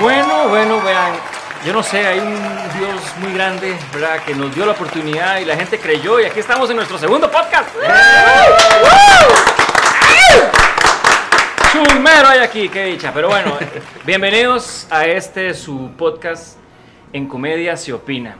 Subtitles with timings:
[0.00, 1.14] Bueno, bueno, vean,
[1.64, 2.34] yo no sé, hay un
[2.78, 4.22] Dios muy grande, ¿verdad?
[4.24, 7.30] Que nos dio la oportunidad y la gente creyó y aquí estamos en nuestro segundo
[7.30, 7.74] podcast.
[11.72, 13.10] Chumero hay aquí, qué dicha.
[13.14, 13.56] Pero bueno,
[14.04, 16.58] bienvenidos a este su podcast
[17.14, 18.36] en comedia se opina.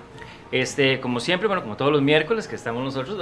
[0.52, 3.18] Este, como siempre, bueno, como todos los miércoles que estamos nosotros,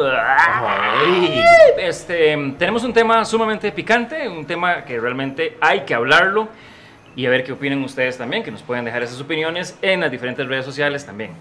[1.79, 6.49] este, tenemos un tema sumamente picante, un tema que realmente hay que hablarlo
[7.17, 10.11] y a ver qué opinan ustedes también, que nos pueden dejar esas opiniones en las
[10.11, 11.33] diferentes redes sociales también.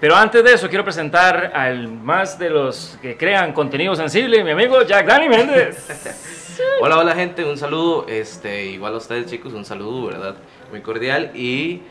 [0.00, 4.50] Pero antes de eso, quiero presentar al más de los que crean contenido sensible, mi
[4.50, 5.88] amigo Jack Dani Méndez.
[6.80, 10.36] Hola, hola gente, un saludo, este, igual a ustedes chicos, un saludo, ¿verdad?
[10.70, 11.82] Muy cordial y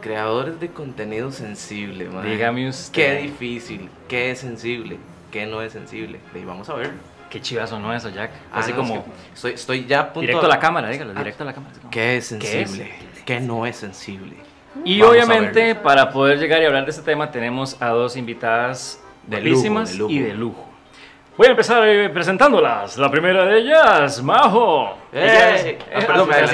[0.00, 2.24] creadores de contenido sensible, man.
[2.24, 2.92] Dígame usted.
[2.92, 4.96] Qué difícil, qué es sensible,
[5.30, 6.20] qué no es sensible.
[6.34, 6.92] Y vamos a ver.
[7.30, 8.30] Qué chivazo no eso, Jack.
[8.52, 10.88] Ah, Así no, como es que estoy, estoy ya a punto directo a la cámara,
[10.88, 11.18] dígalo, Ah.
[11.18, 11.74] directo a la cámara.
[11.90, 12.92] ¿Qué es sensible?
[13.24, 14.36] ¿Qué no es sensible?
[14.84, 19.00] Y Vamos obviamente, para poder llegar y hablar de este tema, tenemos a dos invitadas
[19.26, 20.64] De lujo, de y de lujo.
[21.36, 22.96] Voy a empezar eh, presentándolas.
[22.98, 24.96] La primera de ellas, Majo.
[25.12, 25.76] ¡Eh!
[25.94, 26.44] Es- Ah, perdón, me ¡Eh!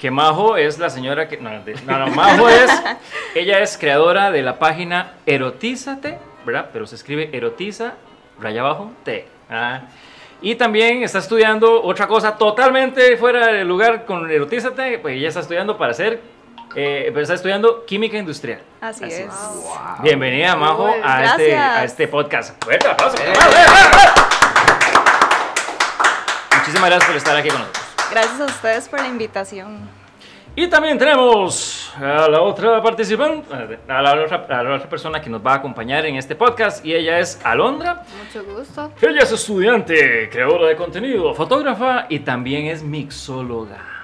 [0.00, 1.36] Que Majo es la señora que.
[1.36, 2.70] No, de- no, no, Majo es.
[3.34, 6.70] Ella es creadora de la página Erotízate, ¿verdad?
[6.72, 7.92] Pero se escribe Erotiza,
[8.40, 9.28] raya abajo, T.
[9.50, 9.82] Ah.
[10.40, 15.40] Y también está estudiando otra cosa totalmente fuera del lugar con Erotízate, pues ella está
[15.40, 16.18] estudiando para hacer.
[16.74, 18.62] Eh, pero está estudiando química industrial.
[18.80, 19.26] Así, Así es.
[19.26, 20.02] Wow.
[20.02, 22.62] Bienvenida, Majo, Uy, a este, a este podcast.
[22.64, 23.18] Fuerte aplauso.
[23.18, 23.32] Eh.
[26.56, 27.79] Muchísimas gracias por estar aquí con nosotros.
[28.10, 29.88] Gracias a ustedes por la invitación.
[30.56, 35.30] Y también tenemos a la otra participante, a la otra, a la otra persona que
[35.30, 38.02] nos va a acompañar en este podcast y ella es Alondra.
[38.24, 38.92] Mucho gusto.
[39.00, 43.99] Ella es estudiante, creadora de contenido, fotógrafa y también es mixóloga.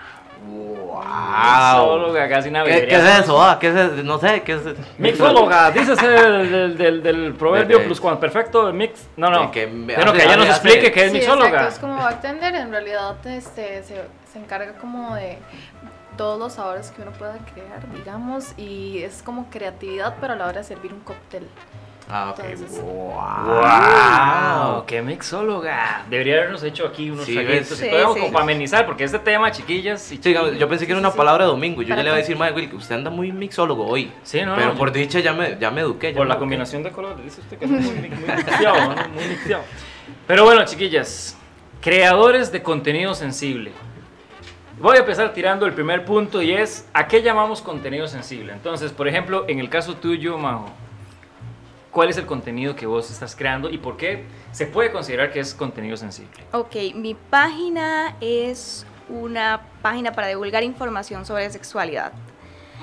[0.47, 1.97] Wow.
[1.97, 3.43] Mixóloga, casi una ¿Qué, es eso?
[3.43, 4.03] Ah, ¿Qué es eso?
[4.03, 4.61] No sé, ¿qué es
[4.99, 9.06] Mixóloga, dícese del, del, del, del proverbio plus cuando perfecto, el mix.
[9.17, 9.51] No, no.
[9.51, 11.49] Que bueno, hace- que ella nos explique qué es Sí, mixóloga.
[11.49, 14.03] exacto, es como bartender, en realidad este, se,
[14.33, 15.39] se encarga como de
[16.17, 20.47] todos los sabores que uno pueda crear, digamos, y es como creatividad, pero a la
[20.47, 21.47] hora de servir un cóctel.
[22.09, 22.44] Ah, ok.
[22.44, 24.84] Entonces- ¡Wow!
[24.87, 26.05] ¡Qué mixóloga!
[26.09, 27.81] Debería habernos hecho aquí unos Sí, traguitos ves.
[27.81, 28.21] y Sí, todo sí.
[28.21, 31.09] como para amenizar, porque este tema, chiquillas y Sí, digamos, yo pensé que era una
[31.09, 31.19] Sí, sí.
[31.19, 31.83] palabra de domingo.
[31.83, 34.12] Yo ya le iba a decir, madre, Will, que usted anda muy mixólogo hoy.
[34.22, 36.12] Sí, no, Pero no, por yo- dicha ya me, ya me eduqué.
[36.12, 36.41] ya por me la eduqué.
[36.43, 39.09] combinación de colores, dice usted que es muy, muy, muy mixteado, ¿no?
[39.15, 39.62] Muy mixteado.
[40.28, 41.37] Pero bueno, chiquillas,
[41.81, 43.73] creadores de contenido sensible.
[44.78, 48.53] Voy a empezar tirando el primer punto y es, ¿a qué llamamos contenido sensible?
[48.53, 50.71] Entonces, por ejemplo, en el caso tuyo, Majo,
[51.97, 55.41] ¿cuál es el contenido que vos estás creando y por qué se puede considerar que
[55.41, 56.45] es contenido sensible?
[56.53, 62.12] Ok, mi página es una página para divulgar información sobre sexualidad.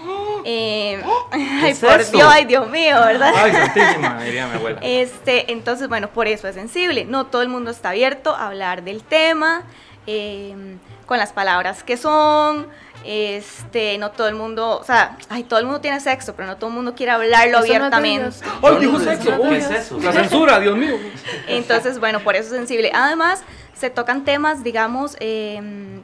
[0.46, 2.06] Eh, ay, es por?
[2.12, 3.32] Dios, ay, Dios mío, ¿verdad?
[3.34, 4.80] Ay, santísima, diría mi abuela.
[4.84, 7.06] Este, entonces, bueno, por eso es sensible.
[7.06, 9.64] No todo el mundo está abierto a hablar del tema,
[10.06, 10.54] eh,
[11.06, 12.68] con las palabras que son.
[13.06, 16.56] Este, no todo el mundo, o sea, ay, todo el mundo tiene sexo, pero no
[16.56, 18.38] todo el mundo quiere hablarlo Eso abiertamente.
[18.62, 19.30] ¡Ay, dijo sexo!
[19.36, 20.00] ¿Qué Uy, es eso?
[20.00, 20.96] La censura, Dios mío.
[21.48, 22.92] Entonces, bueno, por eso es sensible.
[22.96, 23.44] Además,
[23.74, 26.00] se tocan temas, digamos, eh,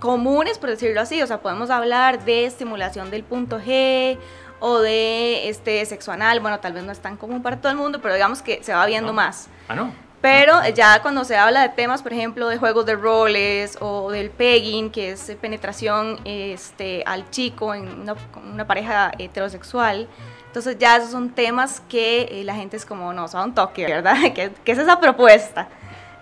[0.00, 1.22] comunes, por decirlo así.
[1.22, 4.18] O sea, podemos hablar de estimulación del punto G
[4.58, 6.40] o de este sexo anal.
[6.40, 8.74] Bueno, tal vez no es tan común para todo el mundo, pero digamos que se
[8.74, 9.14] va viendo No.
[9.14, 9.48] más.
[9.68, 9.92] Ah, no.
[10.20, 14.30] Pero ya cuando se habla de temas, por ejemplo, de juegos de roles o del
[14.30, 20.08] pegging, que es penetración este, al chico en una, con una pareja heterosexual,
[20.46, 23.84] entonces ya esos son temas que eh, la gente es como, no, son un toque,
[23.84, 24.16] ¿verdad?
[24.34, 25.68] ¿Qué, qué es esa propuesta?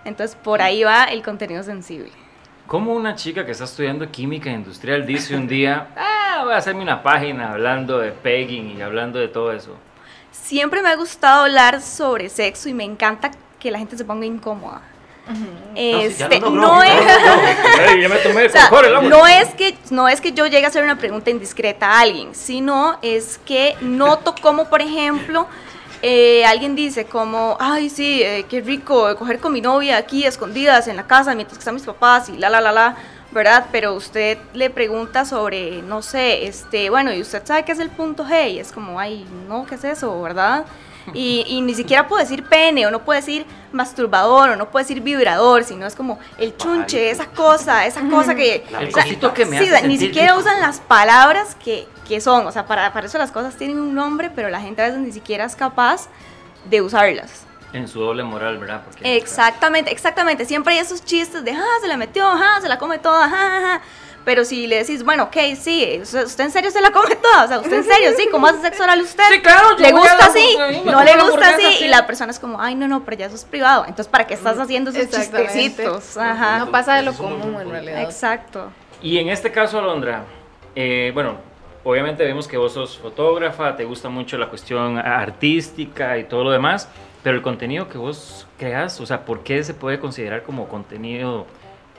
[0.03, 2.11] Entonces por ahí va el contenido sensible.
[2.67, 6.81] ¿Cómo una chica que está estudiando química industrial dice un día, ah, voy a hacerme
[6.81, 9.77] una página hablando de pegging y hablando de todo eso?
[10.31, 13.31] Siempre me ha gustado hablar sobre sexo y me encanta
[13.65, 14.79] que la gente se ponga incómoda.
[15.73, 16.91] Este, no es...
[18.45, 18.69] O sea,
[19.09, 19.25] no
[19.57, 23.39] que no es que yo llegue a hacer una pregunta indiscreta a alguien, sino es
[23.43, 25.47] que noto como, por ejemplo,
[26.03, 30.87] eh, alguien dice como, ay, sí, eh, qué rico coger con mi novia aquí escondidas
[30.87, 32.95] en la casa mientras que están mis papás y la, la, la, la,
[33.31, 33.65] ¿verdad?
[33.71, 37.89] Pero usted le pregunta sobre, no sé, este, bueno, y usted sabe qué es el
[37.89, 40.65] punto G y es como, ay, no, ¿qué es eso, verdad?
[41.13, 44.83] Y, y ni siquiera puedo decir pene, o no puedo decir masturbador, o no puedo
[44.83, 48.65] decir vibrador, sino es como el chunche, esa cosa, esa cosa que...
[48.71, 50.39] La El cosito que me sí, hace ni siquiera rico.
[50.39, 53.93] usan las palabras que, que son, o sea, para, para eso las cosas tienen un
[53.93, 56.07] nombre, pero la gente a veces ni siquiera es capaz
[56.69, 57.45] de usarlas.
[57.73, 58.83] En su doble moral, ¿verdad?
[58.85, 60.45] Porque, Exactamente, exactamente.
[60.45, 63.81] Siempre hay esos chistes de, ah, se la metió, ah, se la come toda, ah,
[64.25, 67.47] Pero si le decís, bueno, ok, sí, usted en serio se la come toda, o
[67.47, 69.23] sea, usted en serio, sí, ¿cómo hace sexo oral usted?
[69.31, 70.57] Sí, claro, yo ¿Le gusta así?
[70.83, 71.63] No le gusta así.
[71.77, 71.85] sí.
[71.85, 73.83] Y la persona es como, ay, no, no, pero ya eso es privado.
[73.83, 76.17] Entonces, ¿para qué estás haciendo esos chistecitos?
[76.17, 76.57] Ajá.
[76.57, 78.01] No pasa de lo común en realidad.
[78.01, 78.71] Exacto.
[79.01, 80.23] Y en este caso, Alondra,
[80.75, 81.35] eh, bueno,
[81.83, 86.51] obviamente vemos que vos sos fotógrafa, te gusta mucho la cuestión artística y todo lo
[86.51, 86.89] demás,
[87.23, 91.45] pero el contenido que vos creas, o sea, ¿por qué se puede considerar como contenido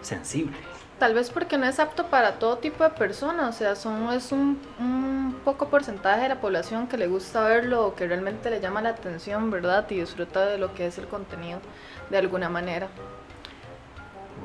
[0.02, 0.56] sensible?
[0.98, 4.32] Tal vez porque no es apto para todo tipo de personas, o sea, son, es
[4.32, 8.60] un, un poco porcentaje de la población que le gusta verlo o que realmente le
[8.60, 9.84] llama la atención, ¿verdad?
[9.90, 11.60] Y disfruta de lo que es el contenido
[12.08, 12.88] de alguna manera.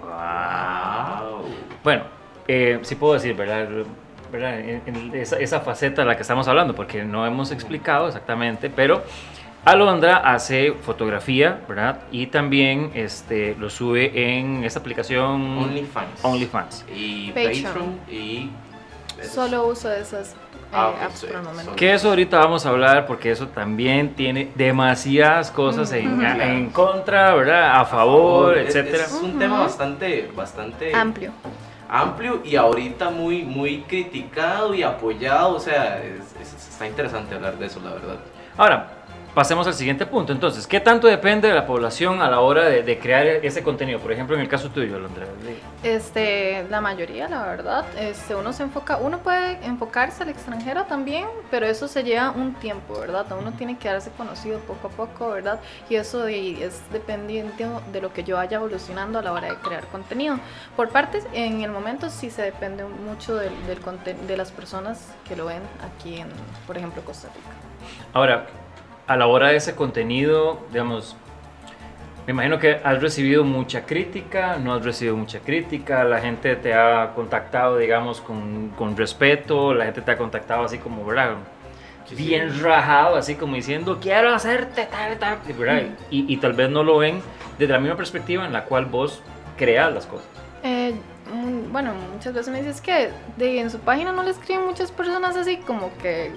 [0.02, 1.46] Wow.
[1.84, 2.04] Bueno,
[2.48, 3.68] eh, sí puedo decir, ¿verdad?
[4.30, 4.60] ¿verdad?
[5.14, 9.04] Esa, esa faceta de la que estamos hablando, porque no hemos explicado exactamente, pero
[9.64, 12.00] Alondra hace fotografía, ¿verdad?
[12.12, 16.24] Y también este, lo sube en esta aplicación OnlyFans.
[16.26, 16.86] OnlyFans.
[16.96, 17.64] Y Patreon.
[17.64, 18.00] Patreon.
[18.10, 18.50] Y.
[19.22, 20.36] Solo uso esas eh,
[20.74, 21.64] Ah, sí, por el momento.
[21.66, 21.76] solo.
[21.76, 26.24] Que eso ahorita vamos a hablar porque eso también tiene demasiadas cosas en, Ujú.
[26.42, 27.80] en contra, ¿verdad?
[27.80, 29.04] A favor, Es- etcétera.
[29.04, 31.34] Es, un tema bastante, bastante Amplio.
[31.88, 35.56] amplio y ahorita muy, muy criticado y apoyado.
[35.56, 38.18] O sea, es- es- está interesante hablar de eso, la verdad.
[38.58, 39.01] Ahora,
[39.34, 40.34] pasemos al siguiente punto.
[40.34, 44.00] Entonces, ¿qué tanto depende de la población a la hora de, de crear ese contenido?
[44.00, 45.26] Por ejemplo, en el caso tuyo, Alondra.
[45.26, 50.84] de- Este, la mayoría, la verdad, este, uno se enfoca, uno puede enfocarse al extranjero
[50.84, 53.26] también, pero eso se lleva un tiempo, ¿verdad?
[53.40, 55.60] Uno tiene que darse conocido poco a poco, ¿verdad?
[55.90, 59.56] Y eso de- es dependiente de lo que yo vaya evolucionando a la hora de
[59.56, 60.38] crear contenido.
[60.76, 63.80] Por partes, en el momento sí se depende mucho del, del
[64.28, 65.62] de las personas que lo ven
[65.96, 66.28] aquí en,
[66.68, 67.50] por ejemplo, Costa Rica.
[68.14, 68.46] Ahora,
[69.12, 71.18] a la hora de ese contenido, digamos,
[72.26, 76.74] me imagino que has recibido mucha crítica, no has recibido mucha crítica, la gente te
[76.74, 81.36] ha contactado, digamos, con, con respeto, la gente te ha contactado así como, ¿verdad?
[82.06, 82.28] Sí, sí.
[82.28, 85.84] Bien rajado, así como diciendo, quiero hacerte tal, tal, ¿verdad?
[86.10, 87.22] Y, y tal vez no lo ven
[87.60, 89.22] desde la misma perspectiva en la cual vos
[89.58, 90.28] creas las cosas.
[90.64, 90.94] Eh,
[91.34, 94.90] mm, bueno, muchas veces me dices que de, en su página no le escriben muchas
[94.90, 96.32] personas así como que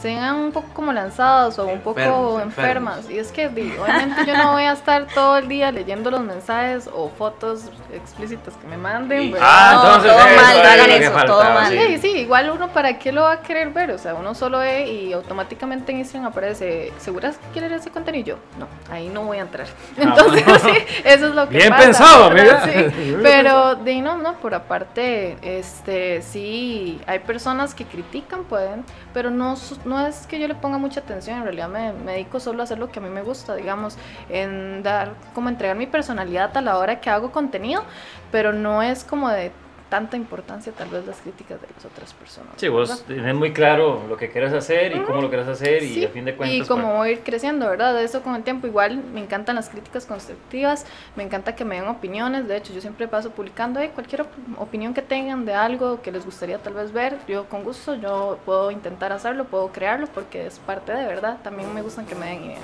[0.00, 2.96] sean un poco como lanzadas o un poco Enfermos, enfermas.
[2.98, 3.10] enfermos.
[3.10, 6.88] Y es que obviamente yo no voy a estar todo el día leyendo los mensajes
[6.94, 9.34] o fotos explícitas que me manden.
[9.40, 11.68] Ah, No, entonces todo eso mal, hagan eso, faltaba, todo mal.
[11.72, 11.98] sí.
[11.98, 14.86] Sí, igual uno para qué lo va a querer ver, o sea, uno solo ve
[14.88, 18.18] y automáticamente en Instagram aparece, ¿seguras que quieres ese contenido?
[18.18, 19.66] Y yo, no, ahí no voy a entrar.
[19.96, 20.60] Entonces, bueno.
[20.60, 20.70] sí,
[21.04, 22.30] eso es lo que Bien pasa, pensado,
[23.22, 28.84] pero de no, no, por aparte, este, sí, hay personas que critican, pueden,
[29.18, 32.38] pero no, no es que yo le ponga mucha atención, en realidad me, me dedico
[32.38, 33.96] solo a hacer lo que a mí me gusta, digamos,
[34.28, 37.82] en dar, como entregar mi personalidad a la hora que hago contenido,
[38.30, 39.50] pero no es como de
[39.88, 42.52] tanta importancia tal vez las críticas de las otras personas.
[42.56, 43.04] Sí, vos ¿verdad?
[43.06, 46.08] tenés muy claro lo que quieres hacer y cómo lo quieres hacer y Sí, a
[46.10, 46.56] fin de cuentas...
[46.58, 48.02] y como pues, voy a ir creciendo, ¿verdad?
[48.02, 48.66] Eso con el tiempo.
[48.66, 50.84] Igual me encantan las críticas constructivas,
[51.16, 52.46] me encanta que me den opiniones.
[52.48, 56.12] De hecho, yo siempre paso publicando "Hey, cualquier op- opinión que tengan de algo que
[56.12, 57.16] les gustaría tal vez ver.
[57.26, 61.38] Yo con gusto, yo puedo intentar hacerlo, puedo crearlo porque es parte de verdad.
[61.42, 62.60] También me gustan que me den ideas.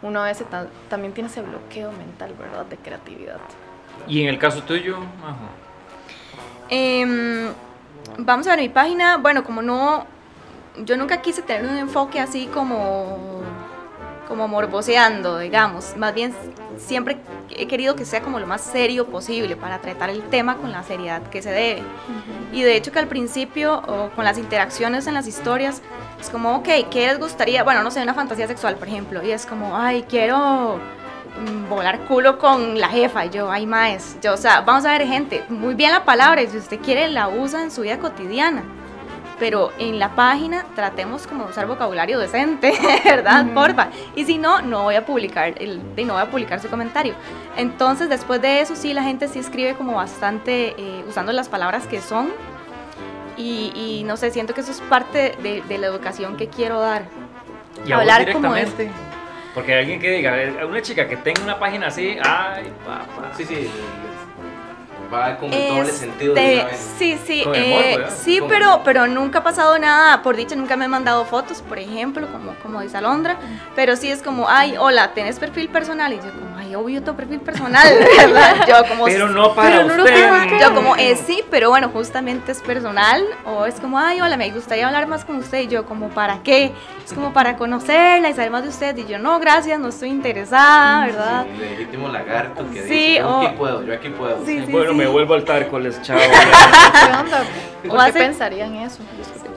[0.00, 2.66] Uno a veces ta- también tiene ese bloqueo mental, ¿verdad?
[2.66, 3.38] De creatividad.
[4.08, 5.36] Y en el caso tuyo, ajá.
[6.74, 7.52] Em,
[8.16, 9.18] vamos a ver mi página.
[9.18, 10.06] Bueno, como no,
[10.86, 13.42] yo nunca quise tener un enfoque así como,
[14.26, 15.94] como morboseando, digamos.
[15.98, 16.34] Más bien,
[16.78, 17.18] siempre
[17.50, 20.82] he querido que sea como lo más serio posible para tratar el tema con la
[20.82, 21.82] seriedad que se debe.
[22.54, 25.82] Y de hecho que al principio, o con las interacciones en las historias,
[26.18, 27.64] es como, ok, ¿qué les gustaría?
[27.64, 30.80] Bueno, no sé, una fantasía sexual, por ejemplo, y es como, ay, quiero
[31.68, 35.06] volar culo con la jefa, y yo, ay, maes, yo, o sea, vamos a ver,
[35.06, 38.62] gente, muy bien la palabra, y si usted quiere la usa en su vida cotidiana,
[39.42, 42.74] pero en la página tratemos como de usar vocabulario decente,
[43.04, 43.44] ¿verdad?
[43.46, 43.54] Ujú.
[43.54, 43.88] Porfa.
[44.14, 47.14] Y si no, no voy a publicar el, no voy a publicar su comentario.
[47.56, 51.88] Entonces, después de eso, sí, la gente sí escribe como bastante eh, usando las palabras
[51.88, 52.28] que son.
[53.36, 56.78] Y, y no sé, siento que eso es parte de, de la educación que quiero
[56.78, 57.06] dar.
[57.84, 59.11] Y a vos Hablar como directamente.
[59.54, 63.32] Porque alguien que diga, eh, una chica que tenga una página así, ay, papá.
[63.36, 63.68] Sí, sí.
[65.12, 66.90] Va con el doble sentido de Este, una vez.
[66.98, 70.84] Sí, sí, Con eh, sí, pero, pero nunca ha pasado nada, por dicha nunca me
[70.86, 73.36] han mandado fotos, por ejemplo, como, como dice Alondra,
[73.74, 76.12] pero sí es como, ay, hola, ¿tenés perfil personal?
[76.12, 77.86] Y yo como, ay, obvio, tu perfil personal,
[78.18, 78.66] ¿verdad?
[78.66, 80.58] Yo como, Pero no para Pero no usted.
[80.60, 84.50] yo como, eh, sí, pero bueno, justamente es personal, o es como, ay, hola, me
[84.50, 86.72] gustaría hablar más con usted, y yo como, ¿para qué?
[87.04, 90.08] Es como para conocerla y saber más de usted, y yo, no, gracias, no estoy
[90.10, 91.46] interesada, ¿verdad?
[91.52, 94.44] Sí, legítimo lagarto que Sí, dice, yo aquí puedo, yo aquí puedo.
[94.46, 94.96] Sí, sí, bueno, sí.
[95.04, 96.18] Me vuelvo al tárcoles, chao.
[96.18, 97.42] ¿Qué onda?
[97.84, 98.98] O ¿Por qué hace- pensarían eso?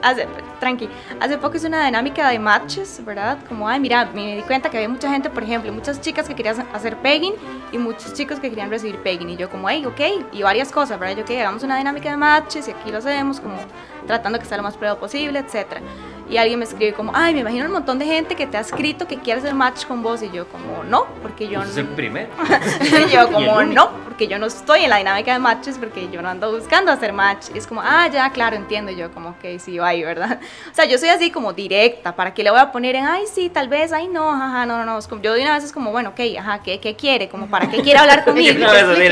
[0.02, 0.28] Hace,
[0.60, 0.88] tranqui,
[1.20, 3.38] hace poco hice una dinámica de matches, ¿verdad?
[3.48, 6.34] Como, ay, mira, me di cuenta que había mucha gente, por ejemplo, muchas chicas que
[6.34, 7.32] querían hacer pegging
[7.72, 9.30] y muchos chicos que querían recibir pegging.
[9.30, 10.00] Y yo como, hey, ok,
[10.32, 11.16] y varias cosas, ¿verdad?
[11.16, 13.56] Yo que hagamos una dinámica de matches y aquí lo hacemos, como
[14.06, 15.80] tratando que sea lo más prueba posible, etcétera.
[16.28, 18.60] Y alguien me escribe como, ay, me imagino un montón de gente que te ha
[18.60, 20.22] escrito que quiere hacer match con vos.
[20.22, 22.28] Y yo como, no, porque yo Pues es el primero.
[23.06, 23.74] y yo como, único.
[23.74, 26.90] no, porque yo no estoy en la dinámica de matches, porque yo no ando buscando
[26.90, 27.46] hacer match.
[27.54, 28.90] Y es como, ah, ya, claro, entiendo.
[28.90, 30.40] Y yo como, ok, sí, bye, ¿verdad?
[30.72, 33.24] O sea, yo soy así como directa, ¿para qué le voy a poner en, ay,
[33.32, 34.98] sí, tal vez, ay, no, ajá, no, no, no.
[34.98, 37.28] Es como- yo de una vez es como, bueno, ok, ajá, ¿qué, qué quiere?
[37.28, 38.54] Como, ¿para qué quiere hablar conmigo?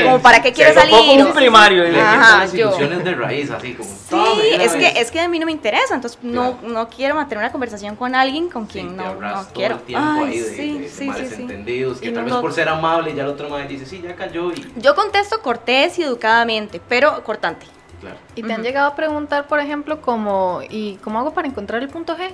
[0.03, 0.93] Como, ¿para qué quiere salir?
[0.95, 2.71] con un primario y le Ajá, las yo.
[2.77, 3.89] de raíz, así como.
[3.89, 4.93] Sí, es que, vez.
[4.97, 6.73] es que a mí no me interesa, entonces no, Claro.
[6.73, 9.53] no quiero mantener una conversación con alguien con Sí, quien te no, ahorras no todo
[9.53, 9.75] quiero.
[9.75, 11.41] el tiempo Ay, ahí de, sí, de- de sí, sí, males sí.
[11.43, 14.01] entendidos, que Y tal no vez por ser amable ya el otro madre dice, sí,
[14.01, 14.73] ya cayó y...
[14.77, 17.67] Yo contesto cortés y educadamente, pero cortante.
[18.01, 18.17] Claro.
[18.35, 21.89] ¿Y te han llegado a preguntar, por ejemplo, cómo, ¿y cómo hago para encontrar el
[21.89, 22.31] punto G?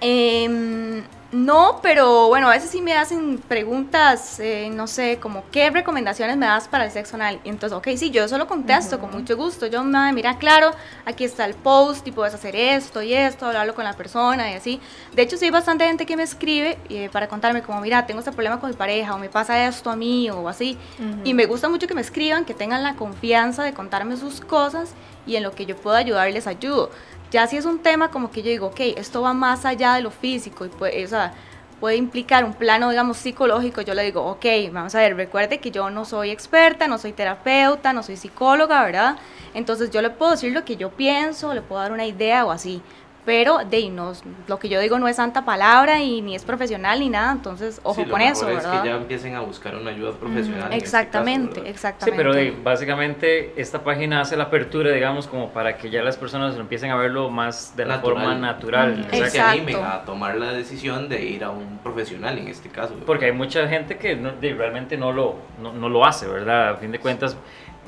[0.00, 5.68] Em, no, pero bueno, a veces sí me hacen preguntas, eh, no sé, como qué
[5.68, 7.38] recomendaciones me das para el sexo anal.
[7.44, 9.66] Y entonces, ok, sí, yo eso lo contesto con mucho gusto.
[9.66, 10.70] Yo, "Ma, mira, claro,
[11.04, 14.54] aquí está el post y puedes hacer esto y esto, hablarlo con la persona y
[14.54, 14.80] así.
[15.14, 18.20] De hecho, sí hay bastante gente que me escribe eh, para contarme como, mira, tengo
[18.20, 20.78] este problema con mi pareja o me pasa esto a mí o así.
[21.24, 24.92] Y me gusta mucho que me escriban, que tengan la confianza de contarme sus cosas
[25.26, 26.90] y en lo que yo pueda ayudarles ayudo.
[27.30, 30.02] Ya si es un tema como que yo digo, ok, esto va más allá de
[30.02, 31.34] lo físico y puede, o sea,
[31.78, 35.70] puede implicar un plano, digamos, psicológico, yo le digo, ok, vamos a ver, recuerde que
[35.70, 39.16] yo no soy experta, no soy terapeuta, no soy psicóloga, ¿verdad?
[39.54, 42.50] Entonces yo le puedo decir lo que yo pienso, le puedo dar una idea o
[42.50, 42.82] así.
[43.28, 44.14] Pero de no,
[44.46, 47.78] lo que yo digo no es santa palabra y ni es profesional ni nada, entonces
[47.82, 48.82] ojo Sí, lo con mejor eso, es ¿verdad?
[48.82, 50.68] que ya empiecen a buscar una ayuda profesional.
[50.68, 51.64] en este Exactamente, caso, ¿verdad?
[51.66, 52.16] Sí, exactamente.
[52.16, 56.56] pero de- básicamente esta página hace la apertura, digamos, como para que ya las personas
[56.56, 58.16] empiecen a verlo más de la Natural.
[58.24, 58.92] forma natural.
[58.92, 59.00] Ujú.
[59.00, 59.50] o sea, Que se Exacto.
[59.52, 62.94] animen a tomar la decisión de ir a un profesional en este caso.
[63.04, 66.70] Porque hay mucha gente que no- de- realmente no lo, no, no lo hace, ¿verdad?
[66.70, 67.36] A fin de cuentas,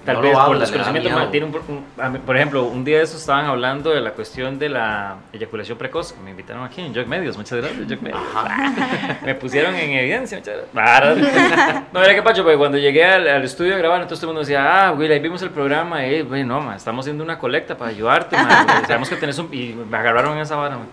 [0.05, 1.29] tal No vez por habla, desconocimiento miedo.
[1.31, 1.55] tiene un,
[2.07, 5.77] un- por ejemplo, un día de eso estaban hablando de la cuestión de la eyaculación
[5.79, 6.15] precoz.
[6.25, 8.21] Me invitaron aquí en Jog Medios, muchas gracias, Jog Medios.
[9.25, 11.83] Me pusieron en evidencia, muchas gracias.
[11.93, 14.35] No, era que pacho, porque cuando llegué al, al estudio a grabar, entonces todo el
[14.35, 17.39] mundo decía, ah, Will, ahí vimos el programa, eh, güey, no, ma, estamos haciendo una
[17.39, 19.49] colecta para ayudarte, ma, sabemos que tenés un...
[19.53, 20.85] Y me agarraron en esa vara, ma.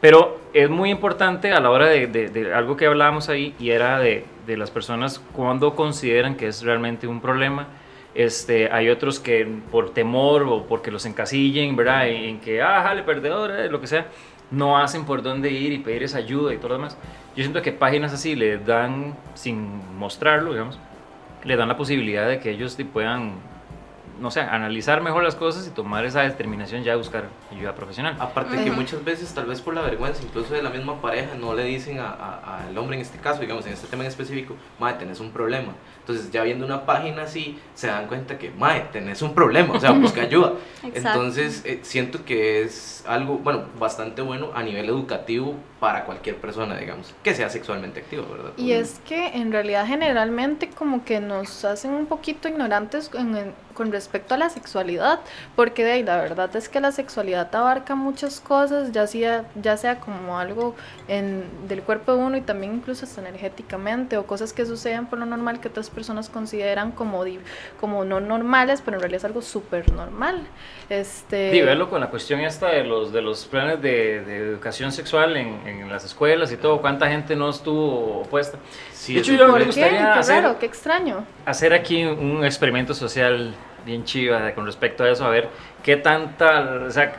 [0.00, 3.70] Pero es muy importante a la hora de, de- de algo que hablábamos ahí y
[3.70, 7.66] era de, de las personas cuando consideran que es realmente un problema.
[8.14, 12.08] Este, hay otros que por temor o porque los encasillen, ¿verdad?
[12.08, 14.06] En que, ah, jale, perdedor, eh, lo que sea,
[14.50, 16.96] no hacen por dónde ir y pedir esa ayuda y todo lo demás.
[17.36, 20.78] Yo siento que páginas así le dan, sin mostrarlo, digamos,
[21.44, 23.34] le dan la posibilidad de que ellos puedan,
[24.20, 28.16] no sé, analizar mejor las cosas y tomar esa determinación ya de buscar ayuda profesional.
[28.18, 31.54] Aparte que muchas veces, tal vez por la vergüenza, incluso de la misma pareja, no
[31.54, 34.54] le dicen a- a- al hombre en este caso, digamos, en este tema en específico,
[34.80, 35.72] madre, tenés un problema.
[36.00, 39.80] Entonces, ya viendo una página así, se dan cuenta que, madre, tenés un problema, o
[39.80, 40.54] sea, busca ayuda.
[40.82, 46.76] Entonces, eh, siento que es algo, bueno, bastante bueno a nivel educativo para cualquier persona,
[46.76, 48.50] digamos, que sea sexualmente activa, ¿verdad?
[48.56, 53.54] Y es que en realidad generalmente como que nos hacen un poquito ignorantes en- en-
[53.74, 55.20] con respecto a la sexualidad,
[55.56, 59.76] porque de ahí la verdad es que la sexualidad abarca muchas cosas, ya sea, ya
[59.78, 60.74] sea como algo
[61.08, 65.18] en, del cuerpo de uno y también incluso hasta energéticamente, o cosas que suceden por
[65.18, 67.24] lo normal que otras personas consideran como,
[67.78, 70.46] como no normales, pero en realidad es algo súper normal.
[70.88, 74.90] Este, Sí, verlo con la cuestión esta de los, de los planes de, de educación
[74.92, 78.58] sexual en, en las escuelas y todo, cuánta gente no estuvo opuesta.
[78.92, 79.66] Sí, de hecho, yo me ¿Por qué?
[79.66, 81.24] gustaría Qué hacer- raro, qué extraño.
[81.46, 83.54] hacer aquí un experimento social
[83.84, 85.48] bien chiva con respecto a eso, a ver
[85.82, 87.12] qué tanta, o sea,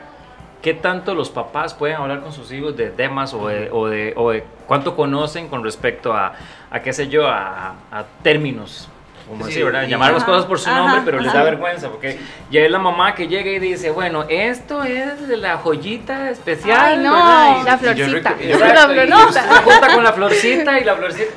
[0.61, 4.13] qué tanto los papás pueden hablar con sus hijos de temas o de, o de,
[4.15, 6.33] o de cuánto conocen con respecto a,
[6.69, 8.87] a qué sé yo, a, a términos.
[9.27, 9.87] Como Sí, así, ¿verdad?
[9.87, 12.79] Llamar las cosas por su ajá, nombre, pero les da vergüenza, porque ya es la
[12.79, 16.77] mamá que llega y dice, bueno, esto es la joyita especial.
[16.77, 18.35] Ay, no, la yo florcita.
[18.41, 19.31] es la florcita.
[19.31, 21.31] se junta con la florcita y la florcita.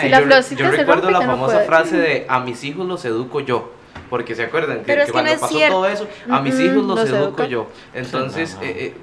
[0.00, 3.04] Sí, la yo, florcita yo recuerdo la no famosa frase de a mis hijos los
[3.04, 3.72] educo yo.
[4.12, 5.74] Porque se acuerdan que, Pero es que que no cuando es pasó cierto.
[5.76, 7.46] todo eso, a mis hijos los, los educo educa.
[7.46, 7.70] yo.
[7.94, 8.94] Entonces, eh, eh,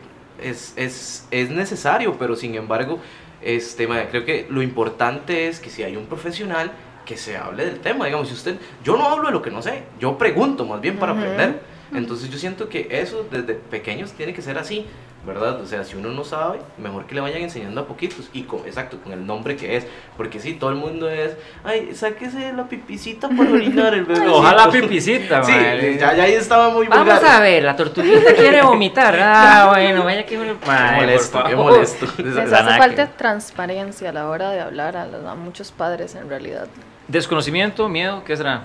[0.47, 2.99] es, es, es necesario, pero sin embargo,
[3.41, 6.71] este, ma, creo que lo importante es que si hay un profesional
[7.07, 9.63] que se hable del tema, digamos, si usted, yo no hablo de lo que no
[9.63, 11.59] sé, yo pregunto más bien para aprender.
[11.91, 14.85] Entonces yo siento que eso desde pequeños tiene que ser así,
[15.29, 15.61] ¿verdad?
[15.61, 18.59] O sea, si uno no sabe, mejor que le vayan enseñando a poquitos y con,
[18.65, 22.67] exacto, con el nombre que es, porque sí, todo el mundo es, ay, sáquese la
[22.67, 24.27] pipicita para orinar el bebé.
[24.27, 25.53] Ojalá pipicita, Sí,
[25.97, 27.25] ya, ya ahí estaba muy Vamos vulgar.
[27.35, 29.15] a ver, la tortuguita quiere vomitar.
[29.21, 32.05] Ah, bueno, vaya que Qué Mae, molesto, qué molesto.
[32.23, 36.27] Les hace falta transparencia a la hora de hablar a, los- a muchos padres en
[36.29, 36.67] realidad.
[37.07, 38.63] Desconocimiento, miedo, ¿qué será?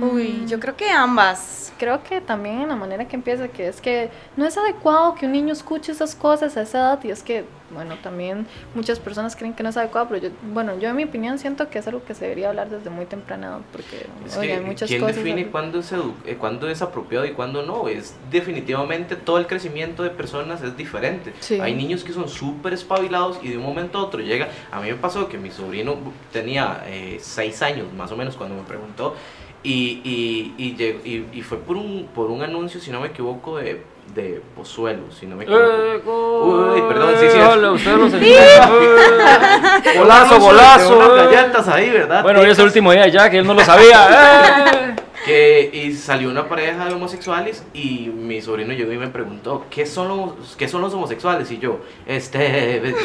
[0.00, 1.72] Uy, yo creo que ambas.
[1.78, 5.26] Creo que también en la manera que empieza, que es que no es adecuado que
[5.26, 8.46] un niño escuche esas cosas a esa edad y es que, bueno, también
[8.76, 11.70] muchas personas creen que no es adecuado, pero yo, bueno, yo en mi opinión siento
[11.70, 14.54] que es algo que se debería hablar desde muy temprana edad porque, Es oye, que,
[14.54, 15.16] hay muchas ¿quién cosas.
[15.16, 17.88] define cuándo es, edu- eh, cuándo es apropiado y cuándo no?
[17.88, 21.32] Es definitivamente todo el crecimiento de personas es diferente.
[21.40, 21.58] Sí.
[21.60, 24.48] Hay niños que son súper espabilados y de un momento a otro llega.
[24.70, 25.96] A mí me pasó que mi sobrino
[26.32, 29.16] tenía eh, seis años más o menos cuando me preguntó
[29.62, 33.08] y, y, y, llegó- y- y fue por un, por un anuncio, si no me
[33.08, 33.82] equivoco, de,
[34.14, 36.72] de Pozuelo, si no me equivoco.
[36.74, 37.38] Uy, perdón, sí, sí.
[37.38, 38.10] Hola, ustedes Un
[39.98, 40.96] Golazo, golazo.
[40.98, 42.22] unas galletas ahí, ¿verdad?
[42.22, 44.08] Bueno, hoy es el último día ya, que él no lo sabía.
[44.96, 45.01] ¡Eh!
[45.24, 49.86] Que y salió una pareja de homosexuales y mi sobrino llegó y me preguntó ¿qué
[49.86, 51.50] son los qué son los homosexuales?
[51.50, 53.00] y yo este Vea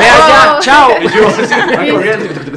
[0.00, 0.90] ya, chao.
[1.00, 1.54] y yo sí,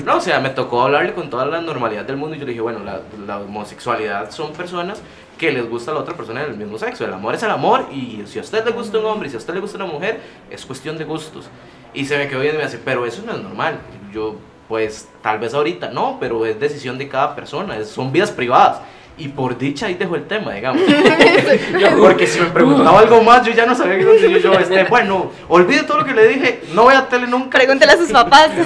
[0.06, 2.52] no o sea me tocó hablarle con toda la normalidad del mundo y yo le
[2.52, 5.02] dije bueno la, la homosexualidad son personas
[5.38, 7.88] que les gusta a la otra persona del mismo sexo el amor es el amor
[7.92, 9.88] y si a usted le gusta un hombre y si a usted le gusta una
[9.88, 11.48] mujer es cuestión de gustos
[11.94, 13.80] y se me quedó viendo y me dice pero eso no es normal
[14.12, 14.36] yo
[14.74, 18.82] pues tal vez ahorita no, pero es decisión de cada persona, es- son vidas privadas.
[19.20, 20.82] Y por dicha ahí dejo el tema, digamos.
[21.80, 24.52] Yo, porque si me preguntaba algo más, yo ya no sabía qué decir yo.
[24.54, 27.60] Este, bueno, olvide todo lo que le dije, no voy a tele nunca.
[27.60, 28.50] Pregúntele a sus papás.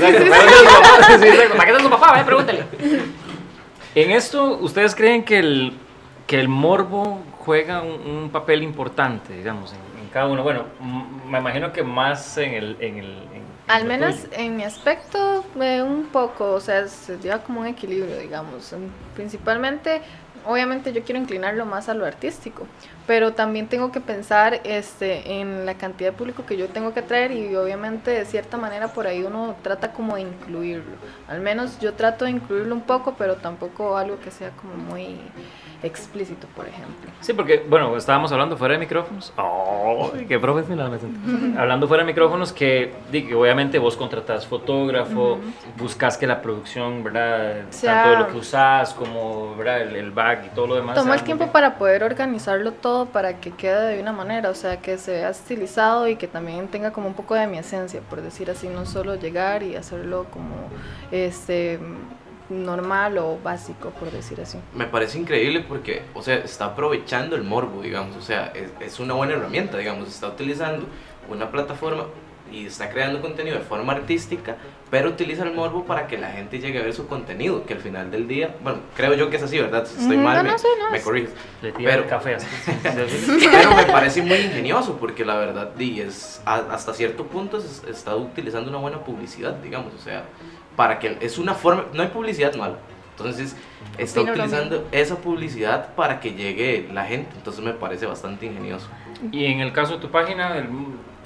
[1.57, 2.23] ¿Para qué está su papá?
[2.25, 2.63] Pregúntale.
[3.95, 5.73] En esto, ¿ustedes creen que el,
[6.25, 10.41] que el morbo juega un, un papel importante, digamos, en, en cada uno?
[10.43, 10.63] Bueno,
[11.29, 12.77] me imagino que más en el...
[12.79, 14.29] En el en- Al menos tuyo.
[14.37, 18.71] en mi aspecto, eh, un poco, o sea, se lleva como un equilibrio, digamos.
[18.73, 20.01] En- Principalmente,
[20.47, 22.65] obviamente yo quiero inclinarlo más a lo artístico,
[23.05, 27.01] pero también tengo que pensar este, en la cantidad de público que yo tengo que
[27.01, 30.95] traer y obviamente de cierta manera por ahí uno trata como de incluirlo.
[31.27, 35.17] Al menos yo trato de incluirlo un poco, pero tampoco algo que sea como muy
[35.83, 37.11] explícito, por ejemplo.
[37.21, 39.31] Sí, porque, bueno, estábamos hablando fuera de micrófonos.
[39.37, 41.55] ¡Ay, qué profesional me sentí!
[41.57, 45.39] Hablando fuera de micrófonos, que, que obviamente vos contratás fotógrafo,
[45.77, 47.65] buscas que la producción, ¿verdad?
[47.69, 49.81] Sea- Tanto de lo que usás como, ¿verdad?
[49.81, 50.95] El, el bag y todo lo demás.
[50.95, 51.53] Toma el tiempo bien.
[51.53, 55.29] para poder organizarlo todo para que quede de una manera, o sea, que se vea
[55.29, 58.85] estilizado y que también tenga como un poco de mi esencia, por decir así, no
[58.85, 60.69] solo llegar y hacerlo como
[61.11, 61.79] este
[62.49, 64.57] normal o básico, por decir así.
[64.73, 68.15] Me parece increíble porque, o sea, está aprovechando el morbo, digamos.
[68.15, 70.07] O sea, es, es una buena herramienta, digamos.
[70.07, 70.85] Está utilizando
[71.29, 72.05] una plataforma
[72.51, 74.55] y está creando contenido de forma artística,
[74.89, 77.79] pero utiliza el morbo para que la gente llegue a ver su contenido, que al
[77.79, 79.85] final del día, bueno, creo yo que es así, ¿verdad?
[79.85, 81.31] Si estoy mal, no, me, no, sí, no, me es- corriges.
[81.61, 82.47] Le Pero- el café así.
[83.51, 87.89] Pero me parece muy ingenioso porque la verdad, di, es, a- hasta cierto punto se
[87.89, 90.23] está utilizando una buena publicidad, digamos, o sea,
[90.75, 92.77] para que es una forma, no hay publicidad mala.
[93.17, 93.55] Entonces,
[93.97, 98.87] está utilizando esa publicidad para que llegue la gente, entonces me parece bastante ingenioso.
[99.31, 100.67] y en el caso de tu página, el,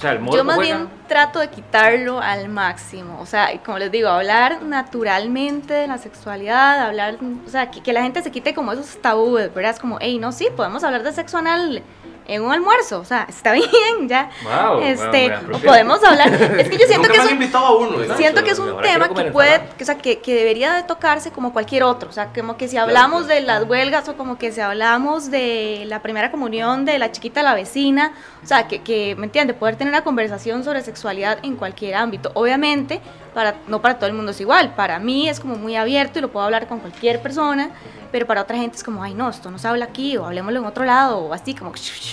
[0.02, 3.20] o sea, el morbo Yo más juega- bien trato de quitarlo al máximo.
[3.22, 7.94] O sea, como les digo, hablar naturalmente de la sexualidad, hablar, o sea, que, que
[7.94, 9.72] la gente se quite como esos tabúes, ¿verdad?
[9.72, 11.84] Es como, hey, no, sí, podemos hablar de sexo anal
[12.32, 14.30] en un almuerzo, o sea, está bien, ya.
[14.44, 15.32] Wow, este,
[15.66, 18.60] podemos hablar, es que yo siento que es un, invitado a uno, siento que es
[18.60, 22.10] un tema que puede, que, o sea, que, que debería de tocarse como cualquier otro,
[22.10, 25.84] o sea, como que si hablamos de las huelgas o como que si hablamos de
[25.88, 28.14] la primera comunión de la chiquita de la vecina,
[28.44, 29.54] o sea, que, que ¿me entiende?
[29.54, 32.32] Poder tener una conversación sobre sexualidad en cualquier ámbito.
[32.34, 33.02] Obviamente,
[33.34, 36.22] para, no para todo el mundo es igual, para mí es como muy abierto y
[36.22, 37.72] lo puedo hablar con cualquier persona,
[38.12, 40.60] pero para otra gente es como, ay no, esto no se habla aquí, o hablemoslo
[40.60, 41.74] en otro lado, o así, como.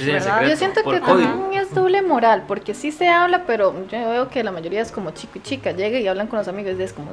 [0.49, 1.07] Yo siento que código.
[1.07, 4.93] también es doble moral, porque sí se habla, pero yo veo que la mayoría es
[4.93, 7.11] como chico y chica, llega y hablan con los amigos y es como,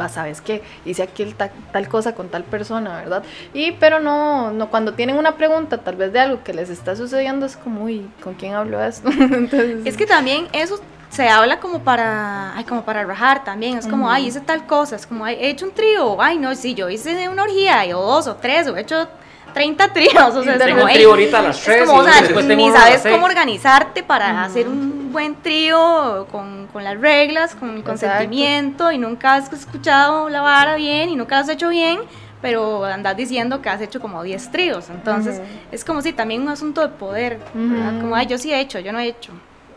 [0.00, 0.62] "Va, ¿sabes qué?
[0.84, 3.22] Hice aquí el ta- tal cosa con tal persona, ¿verdad?
[3.54, 6.96] Y pero no, no, cuando tienen una pregunta tal vez de algo que les está
[6.96, 9.08] sucediendo es como, uy, ¿con quién hablo esto?
[9.20, 10.80] Entonces, Es que también eso
[11.12, 13.76] se habla como para, ay, como para rajar también.
[13.76, 14.96] Es como, ay, hice tal cosa.
[14.96, 16.20] Es como, ay, he hecho un trío.
[16.22, 19.06] Ay, no, sí, yo hice una orgía, o dos, o tres, o he hecho
[19.52, 20.34] 30 tríos.
[20.34, 22.04] O sea, es Tengo como, un "Ey", trío ahorita a las es tres como, o
[22.04, 22.22] sea,
[22.56, 27.78] ni sabes cómo organizarte para hacer un buen trío con, con las reglas, con el
[27.80, 27.90] Exacto.
[28.08, 31.98] consentimiento y nunca has escuchado la vara bien y nunca lo has hecho bien,
[32.40, 34.88] pero andas diciendo que has hecho como 10 tríos.
[34.88, 35.44] Entonces, Ujú.
[35.72, 37.38] es como si también un asunto de poder.
[37.52, 39.32] Como, ay, yo sí he hecho, yo no he hecho.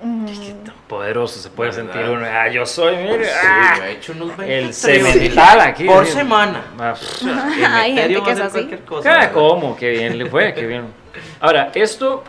[0.06, 0.72] Ujú.
[0.88, 1.94] Poderoso se puede ¿Verdad?
[1.94, 2.26] sentir uno.
[2.30, 3.26] Ah, yo soy, mire.
[3.26, 5.86] Sí, ah, he hecho unos 20 el cemental aquí.
[5.86, 6.12] Por sí.
[6.14, 6.62] semana.
[6.80, 6.94] Ah.
[7.74, 8.70] Hay gente que a es así.
[8.86, 9.32] cosa, Ah.
[9.32, 9.76] ¿Cómo?
[9.76, 10.86] Qué bien le fue, qué bien.
[11.40, 12.24] Ahora, esto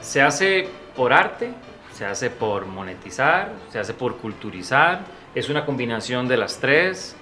[0.00, 1.50] se hace por arte,
[1.92, 5.00] se hace por monetizar, se hace por culturizar,
[5.34, 7.16] es una combinación de las tres.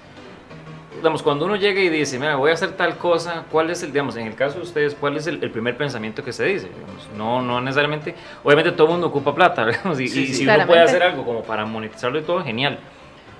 [0.95, 3.91] Digamos, cuando uno llega y dice, mira, voy a hacer tal cosa, ¿cuál es el,
[3.91, 6.67] digamos, en el caso de ustedes, cuál es el, el primer pensamiento que se dice?
[6.67, 10.33] Digamos, no, no necesariamente, obviamente todo el mundo ocupa plata, digamos, y, Sí, y sí.
[10.33, 12.77] si uno puede hacer algo como para monetizarlo y todo, genial.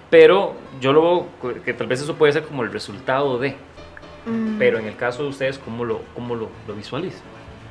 [0.09, 1.01] Pero yo lo
[1.41, 3.55] veo que tal vez eso puede ser como el resultado de.
[4.25, 4.57] Mm.
[4.57, 7.21] Pero en el caso de ustedes, ¿cómo lo, cómo lo, lo visualizan?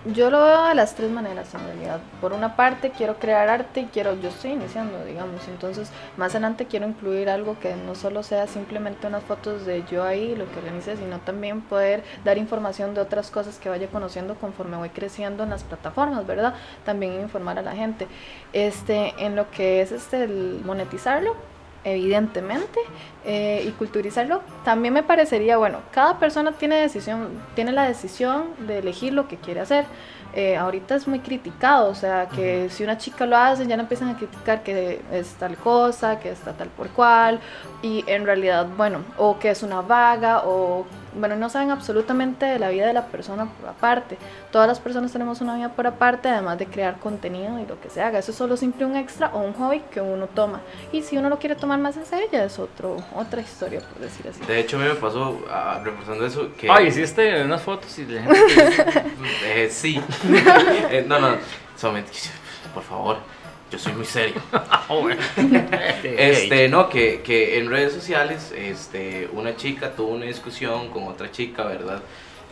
[0.07, 2.01] Yo lo veo de las tres maneras en realidad.
[2.23, 6.65] Por una parte quiero crear arte y quiero, yo estoy iniciando, digamos, entonces más adelante
[6.65, 10.59] quiero incluir algo que no solo sea simplemente unas fotos de yo ahí, lo que
[10.59, 15.43] organice, sino también poder dar información de otras cosas que vaya conociendo conforme voy creciendo
[15.43, 16.55] en las plataformas, ¿verdad?
[16.87, 18.07] También informar a la gente.
[18.55, 21.37] Este, en lo que es este el monetizarlo,
[21.85, 22.81] evidentemente,
[23.25, 28.79] eh, y culturizarlo, también me parecería, bueno, cada persona tiene decisión, tiene la decisión de
[28.79, 29.85] elegir lo que quiere hacer.
[30.33, 33.83] Eh, ahorita es muy criticado, o sea, que si una chica lo hace, ya no
[33.83, 37.41] empiezan a criticar que es tal cosa, que está tal por cual,
[37.83, 42.59] y en realidad, bueno, o que es una vaga, o, bueno, no saben absolutamente de
[42.59, 44.17] la vida de la persona por aparte.
[44.51, 47.91] Todas las personas tenemos una vida por aparte, además de crear contenido y lo que
[47.91, 48.19] se haga.
[48.19, 50.61] Eso es solo simple un extra o un hobby que uno toma.
[50.93, 54.01] Y si uno lo quiere tomar más en serio, ya es otro, otra historia, por
[54.01, 54.45] decir así.
[54.45, 56.71] De hecho, a mí me pasó, ah, reforzando eso, que...
[56.71, 59.05] Ay, hiciste unas fotos y la gente...
[59.45, 60.01] Eh, sí.
[60.91, 61.37] Eh, no, no,
[61.77, 62.11] solamente,
[62.75, 63.19] por favor,
[63.71, 64.41] yo soy muy serio.
[66.03, 71.31] Este, no, que, que en redes sociales, este, una chica tuvo una discusión con otra
[71.31, 72.03] chica, ¿verdad?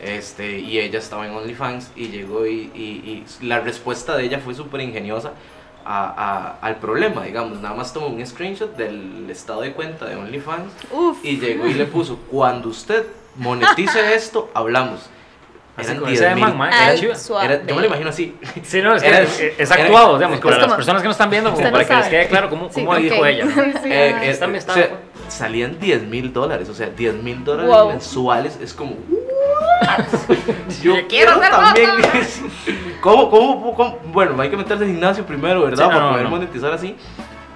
[0.00, 4.38] Este, y ella estaba en OnlyFans y llegó y, y- y la respuesta de ella
[4.38, 5.32] fue súper ingeniosa
[5.84, 7.60] a- a- al problema, digamos.
[7.60, 11.18] Nada más tomó un screenshot del estado de cuenta de OnlyFans Uf.
[11.24, 15.00] y llegó y le puso, cuando usted monetice esto, hablamos.
[15.78, 17.14] Así Eran 10 ese man, man, era chiva.
[17.44, 18.36] Era- yo me lo imagino así.
[18.64, 21.02] Sí, no, es que Era- es, es era- actuado, digamos, para es las como- personas
[21.02, 22.10] que no están viendo, como para no que les sabe.
[22.10, 23.26] quede claro cómo, Sí, cómo dijo ok.
[23.26, 23.44] ella.
[23.82, 24.90] Sí, Eh, eh, Está- o está- sea,
[25.28, 27.88] salían 10 mil dólares, o sea, 10 mil dólares Wow.
[27.90, 28.96] mensuales es como.
[30.82, 31.90] Yo quiero también.
[33.00, 33.98] ¿Cómo, cómo, cómo?
[34.06, 35.84] Bueno, hay que meterse al gimnasio primero, ¿verdad?
[35.84, 36.30] Sí, no, Para poder no.
[36.30, 36.96] monetizar así.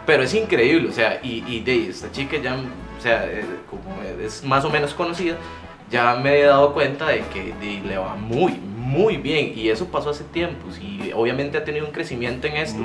[0.06, 3.82] Pero es increíble, o sea, y, y de esta chica ya, o sea, eh, como
[4.20, 5.36] es más o menos conocida,
[5.92, 9.52] ya me he dado cuenta de que de- le va muy, muy bien.
[9.54, 10.78] Y eso pasó hace tiempos.
[10.80, 12.80] Y obviamente ha tenido un crecimiento en esto.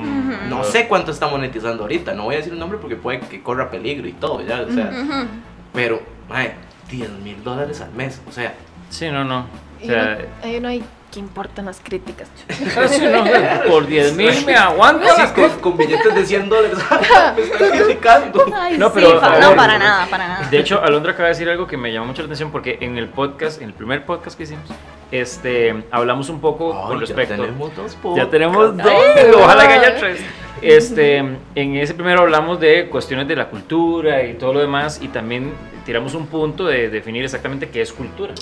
[0.48, 2.14] No sé cuánto está monetizando ahorita.
[2.14, 4.60] No voy a decir el nombre porque puede que corra peligro y todo, ya.
[4.60, 5.26] O sea,
[5.72, 6.52] pero, mae,
[6.90, 8.20] 10 mil dólares al mes.
[8.28, 8.54] O sea,
[8.90, 9.40] Sí, no, no.
[9.40, 10.82] O Y sea, uno- ahí uno hay
[11.18, 12.28] importan las críticas.
[13.02, 15.06] no, por 10 mil me aguanto.
[15.34, 16.78] con, con billetes de 100 dólares.
[17.36, 18.44] me están criticando.
[18.54, 20.48] Ay, No, pero, no, para nada, para nada.
[20.48, 22.96] De hecho, Alondra acaba de decir algo que me llamó mucho la atención porque en
[22.98, 24.68] el podcast, en el primer podcast que hicimos,
[25.10, 27.42] este, hablamos un poco Ay, con ya respecto.
[27.42, 30.20] tenemos dos Ya tenemos dos, Ay, ojalá que haya tres.
[30.60, 35.08] Este, en ese primero hablamos de cuestiones de la cultura y todo lo demás y
[35.08, 35.52] también
[35.84, 38.34] tiramos un punto de definir exactamente qué es cultura.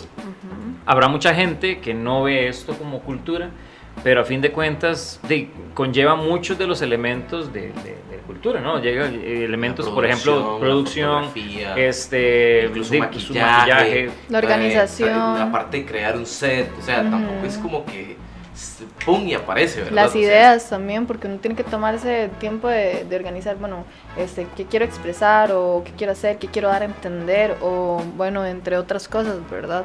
[0.87, 3.51] Habrá mucha gente que no ve esto como cultura,
[4.05, 8.61] pero a fin de cuentas de- conlleva muchos de los elementos de, de- de cultura,
[8.61, 8.81] ¿no?
[8.81, 11.25] Llega eh, elementos, por ejemplo, producción,
[11.77, 14.11] este, maquillaje, su maquillaje.
[14.29, 15.37] La organización.
[15.37, 17.11] eh, la parte de crear un set, o sea, Ujú.
[17.11, 18.16] tampoco es como que
[19.05, 19.94] pum y aparece, ¿verdad?
[19.94, 23.85] Las O sea, ideas también, porque uno tiene que tomarse tiempo de, de organizar, bueno,
[24.16, 28.46] este, qué quiero expresar o qué quiero hacer, qué quiero dar a entender o, bueno,
[28.46, 29.85] entre otras cosas, ¿verdad?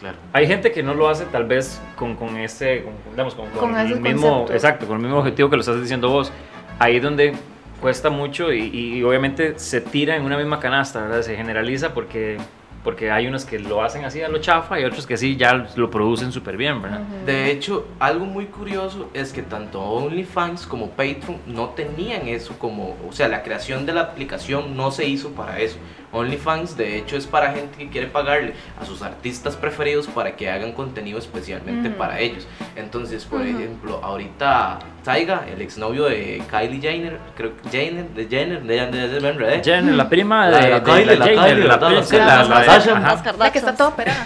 [0.00, 0.16] Claro.
[0.32, 3.60] Hay gente que no lo hace tal vez con, con ese, con, digamos, con, con
[3.70, 4.52] Con el ese mismo, concepto.
[4.54, 6.32] exacto, con el mismo objetivo que lo estás diciendo vos.
[6.78, 7.34] Ahí es donde
[7.80, 11.22] cuesta mucho y, y obviamente se tira en una misma canasta, ¿verdad?
[11.22, 12.36] Se generaliza porque,
[12.84, 15.66] porque hay unos que lo hacen así a lo chafa y otros que sí ya
[15.76, 17.00] lo producen súper bien, ¿verdad?
[17.26, 22.96] De hecho, algo muy curioso es que tanto OnlyFans como Patreon no tenían eso como,
[23.08, 25.78] o sea, la creación de la aplicación no se hizo para eso.
[26.12, 30.50] OnlyFans de hecho es para gente que quiere pagarle a sus artistas preferidos para que
[30.50, 32.46] hagan contenido especialmente para ellos.
[32.76, 38.62] Entonces, por ejemplo, ahorita Taiga, el exnovio de Kylie Jenner, creo que Jenner, de Jenner,
[38.62, 39.62] de Jenner, de Jenner, ¿eh?
[39.64, 42.26] Jenner, la prima La de, de la de Kylie, la Jenner, Kylie, la la- princesa,
[42.26, 42.96] la- la- la la- Sasha.
[42.96, 43.14] ajá.
[43.24, 43.76] Las La que está Kardashians.
[43.78, 44.24] toda operada.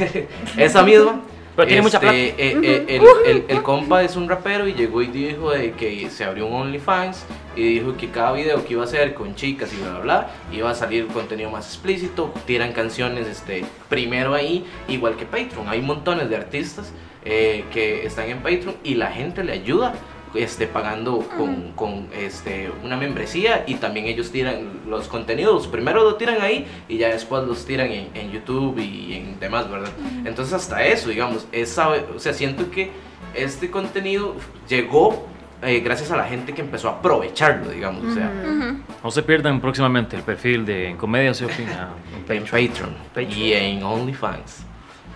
[0.57, 1.21] Esa misma.
[1.57, 2.17] Pero tiene mucha plata.
[2.17, 6.11] eh, eh, el, el- el compa es un rapero y llegó y dijo de que
[6.11, 9.73] se abrió un OnlyFans y dijo que cada video que iba a hacer con chicas
[9.73, 14.65] y bla bla bla iba a salir contenido más explícito, tiran canciones este primero ahí,
[14.89, 15.69] igual que Patreon.
[15.69, 16.93] Hay montones de artistas
[17.25, 19.95] eh, que están en Patreon y la gente le ayuda
[20.35, 26.17] este, pagando con, con, este, una membresía y también ellos tiran los contenidos, primero lo
[26.17, 29.93] tiran ahí y ya después los tiran en, en YouTube y en demás, ¿verdad?
[30.25, 32.91] Entonces hasta eso, digamos, es o sea, siento que
[33.35, 34.35] este contenido
[34.69, 35.27] llegó
[35.63, 38.79] eh, gracias a la gente que empezó a aprovecharlo, digamos, o sea, Ujú.
[39.03, 41.91] No se pierdan próximamente el perfil de En Comedia se opina.
[42.29, 42.45] en Patreon.
[42.45, 43.33] Patreon, Patreon.
[43.33, 44.65] y en OnlyFans.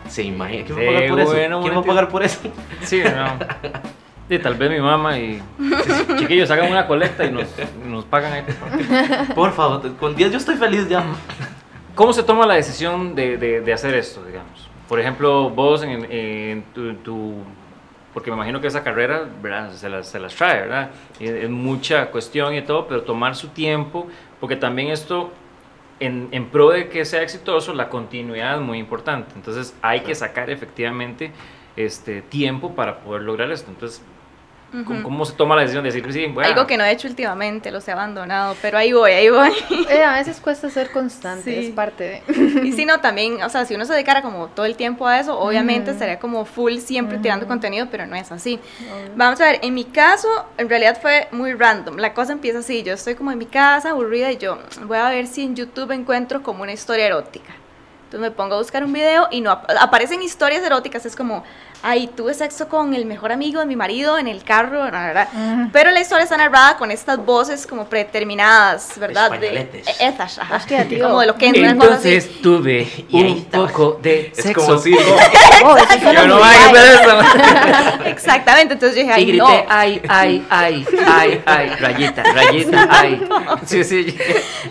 [0.08, 0.64] ¿Se imagina?
[0.64, 1.32] ¿Quién va a pagar por eso?
[1.32, 2.40] ¿Quién va a pagar por eso?
[2.82, 3.38] Sí, no.
[4.30, 5.40] Y tal vez mi mamá y
[6.18, 7.46] chiquillos hagan una colecta y nos,
[7.86, 8.42] nos pagan ahí.
[9.34, 11.02] Por favor, con 10 yo estoy feliz ya.
[11.94, 14.68] ¿Cómo se toma la decisión de, de- de hacer esto, digamos?
[14.88, 17.42] Por ejemplo, vos en, en tu, tu-
[18.14, 19.72] Porque me imagino que esa carrera, ¿verdad?
[19.72, 20.90] Se las, se las trae, ¿verdad?
[21.18, 24.06] Y es mucha cuestión y todo, pero tomar su tiempo,
[24.40, 25.32] porque también esto,
[26.00, 29.32] en, en pro de que sea exitoso, la continuidad es muy importante.
[29.34, 31.32] Entonces hay que sacar efectivamente
[31.76, 33.70] este tiempo para poder lograr esto.
[33.70, 34.02] Entonces,
[34.86, 37.08] ¿cómo, cómo se toma la decisión de decir, sí, bueno, Algo que no he hecho
[37.08, 39.50] últimamente, los he abandonado, pero ahí voy, ahí voy.
[39.90, 41.66] Eh, a veces cuesta ser constante, Sí.
[41.68, 42.62] es parte de.
[42.64, 45.18] Y si no, también, o sea, si uno se dedicara como todo el tiempo a
[45.20, 45.92] eso, obviamente Ujú.
[45.92, 48.60] estaría como full siempre tirando contenido, pero no es así.
[48.92, 49.12] Obvio.
[49.16, 50.28] Vamos a ver, en mi caso,
[50.58, 51.96] en realidad fue muy random.
[51.96, 55.08] La cosa empieza así, yo estoy como en mi casa, aburrida, y yo voy a
[55.08, 57.54] ver si en YouTube encuentro como una historia erótica.
[58.04, 61.44] Entonces me pongo a buscar un video y no ap- aparecen historias eróticas, es como,
[61.82, 65.28] ay, tuve sexo con el mejor amigo de mi marido en el carro, la verdad.
[65.32, 65.70] Ujú.
[65.72, 69.30] Pero la historia está narrada con estas voces como predeterminadas, ¿verdad?
[69.30, 69.88] De, Españoletes.
[70.00, 70.56] esas, ajá.
[70.56, 71.06] Hostia, tío.
[71.06, 74.64] Como de lo que entonces tuve Y un poco de Es sexo.
[74.66, 74.94] como si...
[75.64, 75.76] Oh,
[76.12, 78.04] Yo no voy a hacer eso.
[78.06, 79.64] Exactamente, entonces yo dije, ay, Y grité, no.
[79.68, 83.28] ay, ay, ay, ay, ay, rayita, rayita, ay.
[83.66, 84.16] Sí, sí.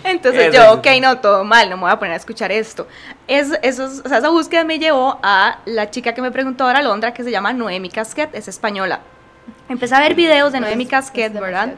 [0.04, 0.72] Entonces Eso, yo, eso.
[0.74, 2.86] ok, no, todo mal, no me voy a poner a escuchar esto.
[3.26, 6.64] Es, eso, es- o sea, esa búsqueda me llevó a la chica que me preguntó
[6.64, 8.98] ahora, Londra, que se llama Noemi Casquet, es española.
[9.68, 11.74] Empecé a ver videos de Noemi Es- Casquet, es ¿verdad?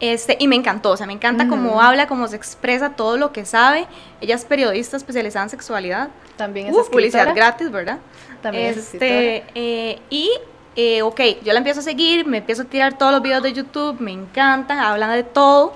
[0.00, 3.32] Este, y me encantó, o sea, me encanta cómo habla, cómo se expresa, todo lo
[3.32, 3.86] que sabe.
[4.20, 6.08] Ella es periodista especializada en sexualidad.
[6.36, 7.98] También es Uf, publicidad gratis, ¿verdad?
[8.42, 10.30] También es este, eh, y,
[10.76, 13.52] eh, ok, yo la empiezo a seguir, me empiezo a tirar todos los videos de
[13.52, 15.72] YouTube, me encantan, hablan de todo.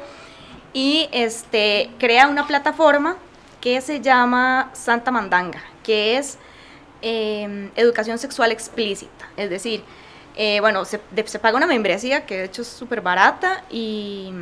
[0.73, 3.17] Y este, crea una plataforma
[3.61, 6.39] que se llama Santa Mandanga, que es
[7.03, 9.29] eh, educación sexual explícita.
[9.37, 9.83] Es decir,
[10.37, 14.33] eh, bueno, se, de- se paga una membresía que de hecho es súper barata y,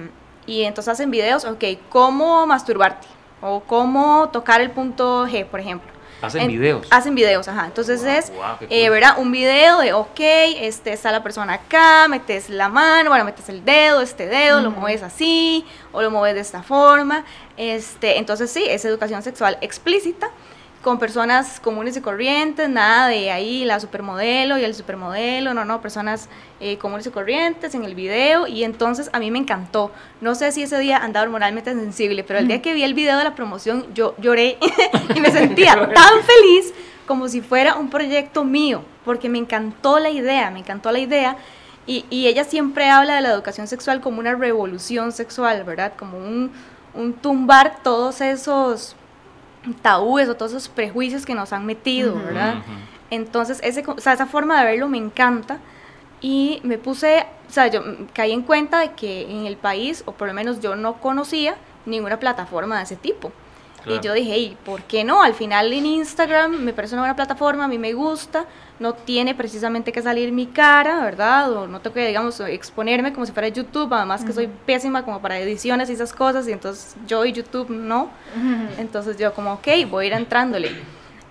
[0.46, 3.08] y entonces hacen videos, ok, cómo masturbarte
[3.40, 5.90] o cómo tocar el punto G, por ejemplo.
[6.22, 6.86] Hacen En- videos.
[6.90, 7.64] Hacen videos, ajá.
[7.64, 9.02] Entonces Wow, es, wow, eh.
[9.16, 13.64] Un video de, ok, este, está la persona acá, metes la mano, bueno, metes el
[13.64, 17.24] dedo, este dedo, lo mueves así, o lo mueves de esta forma.
[17.56, 20.28] Este, entonces sí, es educación sexual explícita,
[20.82, 25.82] con personas comunes y corrientes, nada de ahí la supermodelo y el supermodelo, no, no,
[25.82, 29.90] personas eh, comunes y corrientes en el video, y entonces a mí me encantó.
[30.22, 33.18] No sé si ese día andaba hormonalmente sensible, pero el día que vi el video
[33.18, 34.56] de la promoción, yo lloré
[35.14, 36.72] y me sentía tan feliz
[37.06, 41.36] como si fuera un proyecto mío, porque me encantó la idea, me encantó la idea.
[41.86, 45.92] Y, y ella siempre habla de la educación sexual como una revolución sexual, ¿verdad?
[45.98, 46.52] Como un,
[46.94, 48.94] un tumbar todos esos
[49.82, 52.14] tabúes o todos esos prejuicios que nos han metido.
[52.14, 52.62] ¿verdad?
[53.10, 55.58] Entonces, ese, o sea, esa forma de verlo me encanta.
[56.22, 60.12] Y me puse, o sea, yo caí en cuenta de que en el país, o
[60.12, 63.32] por lo menos yo no conocía ninguna plataforma de ese tipo.
[63.82, 63.98] Claro.
[63.98, 65.22] Y yo dije, hey, ¿por qué no?
[65.22, 68.44] Al final en Instagram me parece una buena plataforma, a mí me gusta,
[68.80, 71.52] no tiene precisamente que salir mi cara, ¿verdad?
[71.52, 75.20] O no tengo que, digamos, exponerme como si fuera YouTube, además que soy pésima como
[75.20, 78.10] para ediciones y esas cosas, y entonces yo y YouTube no.
[78.78, 80.70] Entonces yo como, ok, voy a ir entrándole.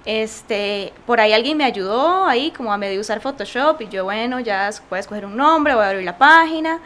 [0.05, 4.39] Este, por ahí alguien me ayudó ahí como a medio usar Photoshop y yo, bueno,
[4.39, 6.79] ya es- puedes escoger un nombre, voy a abrir la página.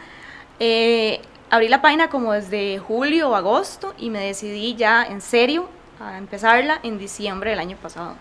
[0.60, 5.68] Eh, abrí la página como desde julio o agosto y me decidí ya en serio
[6.00, 8.16] a empezarla en diciembre del año pasado.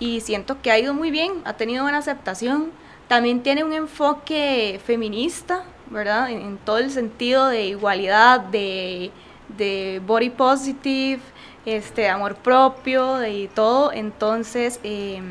[0.00, 2.72] Y siento que ha ido muy bien, ha tenido buena aceptación.
[3.08, 6.30] También tiene un enfoque feminista, ¿verdad?
[6.30, 9.12] En, en todo el sentido de igualdad, de,
[9.48, 11.20] de body positive,
[11.66, 13.92] este, amor propio de- todo.
[13.92, 15.22] Entonces, eh,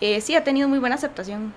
[0.00, 1.54] eh, sí, ha tenido muy buena aceptación.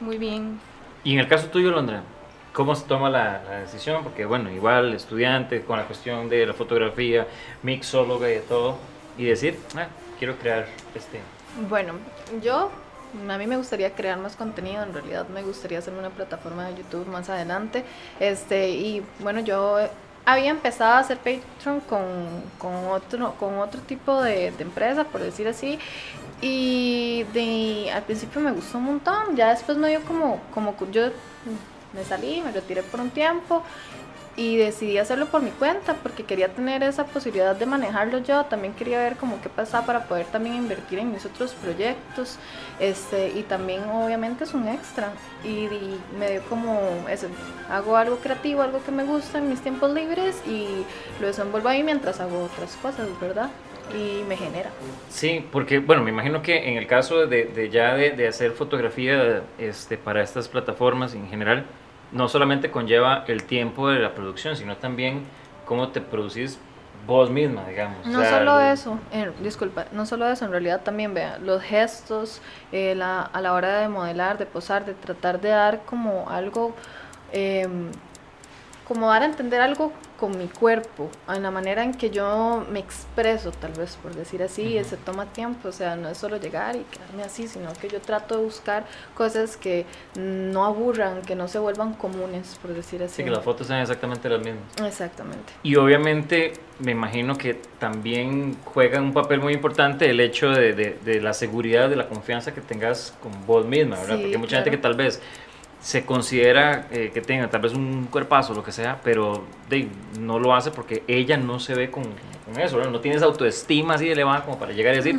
[0.00, 0.60] Muy bien.
[1.04, 2.04] Y en el caso tuyo, Londra,
[2.52, 4.02] ¿Cómo se toma la, la decisión?
[4.02, 7.28] Porque, bueno, igual estudiante con la cuestión de la fotografía,
[7.62, 8.78] mixóloga y de todo,
[9.18, 11.20] y decir, ah, quiero crear este...
[11.56, 11.94] Bueno,
[12.42, 12.70] yo
[13.28, 16.76] a mí me gustaría crear más contenido, en realidad me gustaría hacer una plataforma de
[16.76, 17.82] YouTube más adelante.
[18.20, 19.78] Este, y bueno, yo
[20.26, 22.02] había empezado a hacer Patreon con,
[22.58, 25.78] con otro, con otro tipo de, de empresa, por decir así.
[26.42, 31.08] Y de, al principio me gustó un montón, ya después me dio como, como yo
[31.94, 33.62] me salí, me retiré por un tiempo
[34.36, 38.74] y decidí hacerlo por mi cuenta porque quería tener esa posibilidad de manejarlo yo, también
[38.74, 42.38] quería ver como qué pasaba para poder también invertir en mis otros proyectos
[42.78, 46.78] este, y también obviamente es un extra y, y me dio como
[47.70, 50.84] hago algo creativo, algo que me gusta en mis tiempos libres y
[51.20, 53.50] lo desenvuelvo ahí mientras hago otras cosas, ¿verdad?
[53.94, 54.70] Y me genera.
[55.08, 58.50] Sí, porque, bueno, me imagino que en el caso de, de ya de, de hacer
[58.50, 61.64] fotografía este, para estas plataformas en general,
[62.12, 65.22] no solamente conlleva el tiempo de la producción, sino también
[65.66, 66.58] cómo te producís
[67.06, 67.96] vos misma, digamos.
[68.06, 71.38] No O sea, solo lo- eso, eh, disculpa, no solo eso, en realidad también vea
[71.38, 72.40] los gestos
[72.72, 76.74] eh, la- a la hora de modelar, de posar, de tratar de dar como algo,
[77.32, 77.90] em,
[78.86, 82.78] como dar a entender algo con mi cuerpo, en la manera en que yo me
[82.78, 86.76] expreso, tal vez por decir así, se toma tiempo, o sea, no es solo llegar
[86.76, 91.48] y quedarme así, sino que yo trato de buscar cosas que no aburran, que no
[91.48, 93.16] se vuelvan comunes, por decir así.
[93.16, 94.62] Sí, que las fotos sean exactamente las mismas.
[94.86, 95.52] Exactamente.
[95.62, 100.98] Y obviamente me imagino que también juega un papel muy importante el hecho de, de-
[101.04, 104.16] de la seguridad, de la confianza que tengas con vos misma, ¿verdad?
[104.16, 105.20] Sí, Porque hay mucha gente que tal vez
[105.80, 110.38] se considera eh, que tenga tal vez un cuerpazo, lo que sea, pero de, no
[110.38, 112.04] lo hace porque ella no se ve con,
[112.44, 112.82] con eso.
[112.90, 115.14] No tienes autoestima así elevada como para llegar y decir,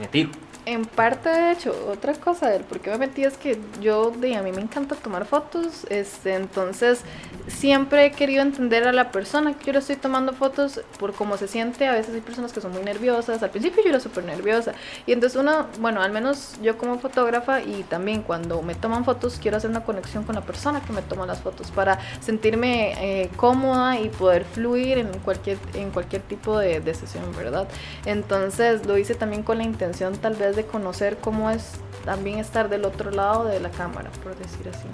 [0.00, 0.30] me tiro.
[0.66, 4.34] En parte, de hecho, otra cosa del por qué me metí es que yo, de,
[4.34, 7.02] a mí me encanta tomar fotos, este, entonces
[7.46, 11.36] siempre he querido entender a la persona que yo le estoy tomando fotos por cómo
[11.36, 11.86] se siente.
[11.86, 14.72] A veces hay personas que son muy nerviosas, al principio yo era súper nerviosa.
[15.06, 19.38] Y entonces uno, bueno, al menos yo como fotógrafa y también cuando me toman fotos
[19.40, 23.30] quiero hacer una conexión con la persona que me toma las fotos para sentirme eh,
[23.36, 27.68] cómoda y poder fluir en cualquier, en cualquier tipo de, de sesión, ¿verdad?
[28.04, 31.72] Entonces lo hice también con la intención tal vez de conocer cómo es
[32.04, 34.86] también estar del otro lado de la cámara, por decir así.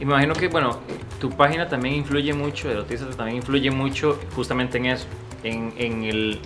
[0.00, 0.78] Y me imagino que, bueno,
[1.20, 5.06] tu página también influye mucho, el Autistas también influye mucho justamente en eso,
[5.44, 6.40] en, en el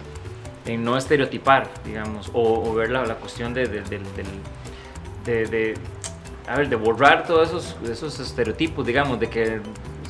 [0.67, 3.81] en no estereotipar, digamos, o, o ver la, la cuestión de, de,
[5.25, 5.75] de- de-
[6.47, 9.61] a ver, de borrar todos esos, esos estereotipos, digamos, de que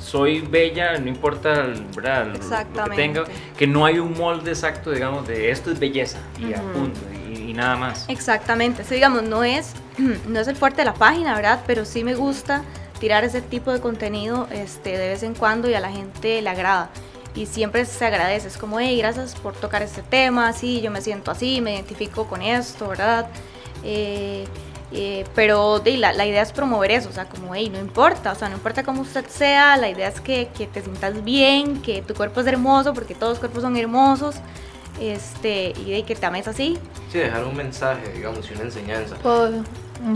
[0.01, 2.27] soy bella, no importa el- ¿verdad?
[2.27, 3.25] lo- lo que tenga,
[3.57, 6.73] que no hay un molde exacto, digamos, de esto es belleza y a Ujú.
[6.73, 8.07] punto, y, nada más.
[8.09, 9.75] Exactamente, sí, digamos, no es,
[10.29, 11.63] no es el fuerte de la página, ¿verdad?
[11.67, 12.63] Pero sí me gusta
[12.99, 16.51] tirar ese tipo de contenido este, de vez en cuando y a la gente le
[16.51, 16.91] agrada.
[17.35, 21.01] Y siempre se agradece, es como, hey, gracias por tocar este tema, sí, yo me
[21.01, 23.29] siento así, me identifico con esto, ¿verdad?
[23.85, 24.47] Eh,
[24.91, 28.33] eh, pero de, la, la idea es promover eso, o sea, como, hey, no importa,
[28.33, 31.83] o sea, no importa cómo usted sea, la idea es que, que te sientas bien,
[31.83, 34.37] que tu cuerpo es hermoso, porque todos los cuerpos son hermosos,
[35.01, 36.79] este, y de que te ames así,
[37.11, 39.17] Sí, dejar un mensaje, digamos, y una enseñanza.
[39.17, 39.63] Poder,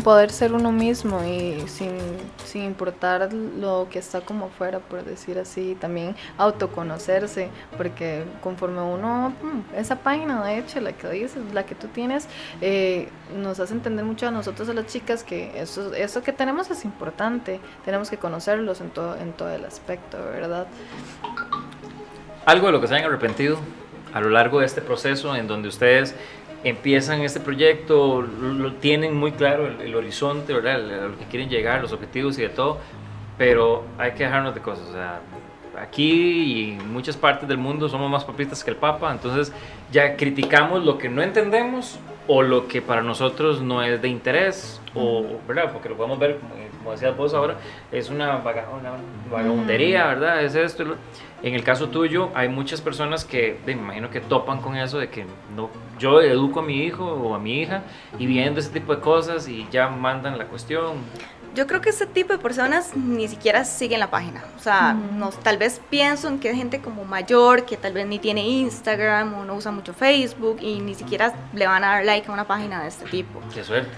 [0.05, 1.97] poder ser uno mismo y sin,
[2.45, 9.31] sin importar lo que está como fuera, por decir así, también autoconocerse, porque conforme uno,
[9.31, 12.29] mm, esa página de hecho, la que dices, la que tú tienes,
[12.61, 16.71] eh, nos hace entender mucho a nosotros, a las chicas, que eso, eso que tenemos
[16.71, 20.67] es importante, tenemos que conocerlos en todo, en todo el aspecto, ¿verdad?
[22.45, 23.59] algo de lo que se hayan arrepentido
[24.13, 26.15] a lo largo de este proceso en donde ustedes
[26.65, 30.77] empiezan este proyecto, lo, tienen muy claro el, el horizonte, ¿verdad?
[30.77, 32.79] A lo que quieren llegar, los objetivos y de todo,
[33.39, 34.89] pero hay que dejarnos de cosas.
[34.89, 35.21] O sea,
[35.81, 39.53] aquí y en muchas partes del mundo somos más papistas que el Papa, entonces
[39.91, 41.99] ya criticamos lo que no entendemos
[42.29, 45.73] o lo que para nosotros no es de interés, o, ¿verdad?
[45.73, 47.57] Porque lo podemos ver, como, como decías vos ahora,
[47.91, 48.93] es una, vaga- una
[49.31, 50.45] vagabundería, ¿verdad?
[50.45, 50.85] Es esto.
[50.85, 50.97] y lo-
[51.43, 55.09] En el caso tuyo, hay muchas personas que me imagino que topan con eso de
[55.09, 55.27] que
[55.57, 57.83] no, yo educo a mi hijo o a mi hija
[58.17, 60.99] y viendo ese tipo de cosas y ya mandan la cuestión.
[61.55, 64.43] Yo creo que ese tipo de personas ni siquiera siguen la página.
[64.57, 65.19] O sea, Ujú.
[65.19, 68.47] nos, tal vez pienso en que es gente como mayor, que tal vez ni tiene
[68.47, 72.33] Instagram o no usa mucho Facebook y ni siquiera le van a dar like a
[72.33, 73.41] una página de este tipo.
[73.53, 73.91] Qué suerte.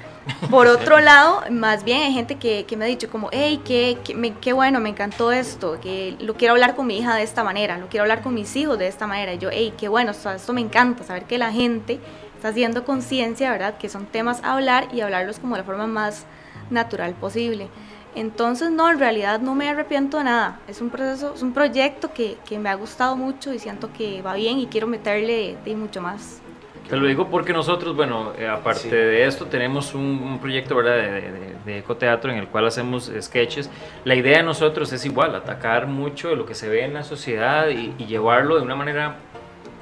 [0.50, 3.98] Por otro lado, más bien hay gente que, que me ha dicho como, hey, qué,
[4.04, 7.22] qué, me- qué bueno, me encantó esto, que lo quiero hablar con mi hija de
[7.22, 9.35] esta manera, lo quiero hablar con mis hijos de esta manera.
[9.35, 11.98] Y yo, hey, qué bueno, o sea, esto me encanta, saber que la gente
[12.37, 13.77] está haciendo conciencia, ¿verdad?
[13.79, 16.25] Que son temas a hablar y hablarlos como de la forma más
[16.70, 17.68] natural posible.
[18.14, 20.60] Entonces, no, en realidad no me arrepiento de nada.
[20.68, 24.22] Es un proceso, es un proyecto que, que me ha gustado mucho y siento que
[24.22, 26.40] va bien y quiero meterle de mucho más.
[26.88, 28.90] Te lo digo porque nosotros, bueno, eh, aparte Sí.
[28.90, 30.96] de esto, tenemos un, un proyecto ¿verdad?
[30.96, 33.70] De, de- de ecoteatro en el cual hacemos sketches.
[34.04, 37.02] La idea de nosotros es igual, atacar mucho de lo que se ve en la
[37.04, 39.16] sociedad y, y llevarlo de una manera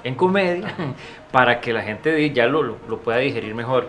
[0.05, 0.72] en comedia
[1.32, 3.88] para que la gente ya lo, lo- lo pueda digerir mejor.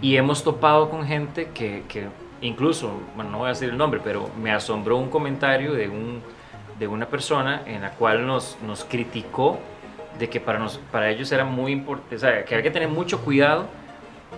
[0.00, 2.06] Y hemos topado con gente que, que
[2.42, 6.22] incluso, bueno, no voy a decir el nombre, pero me asombró un comentario de, un,
[6.78, 9.58] de una persona en la cual nos, nos criticó
[10.18, 12.88] de que para, nos, para ellos era muy importante, o sea, que había que tener
[12.88, 13.66] mucho cuidado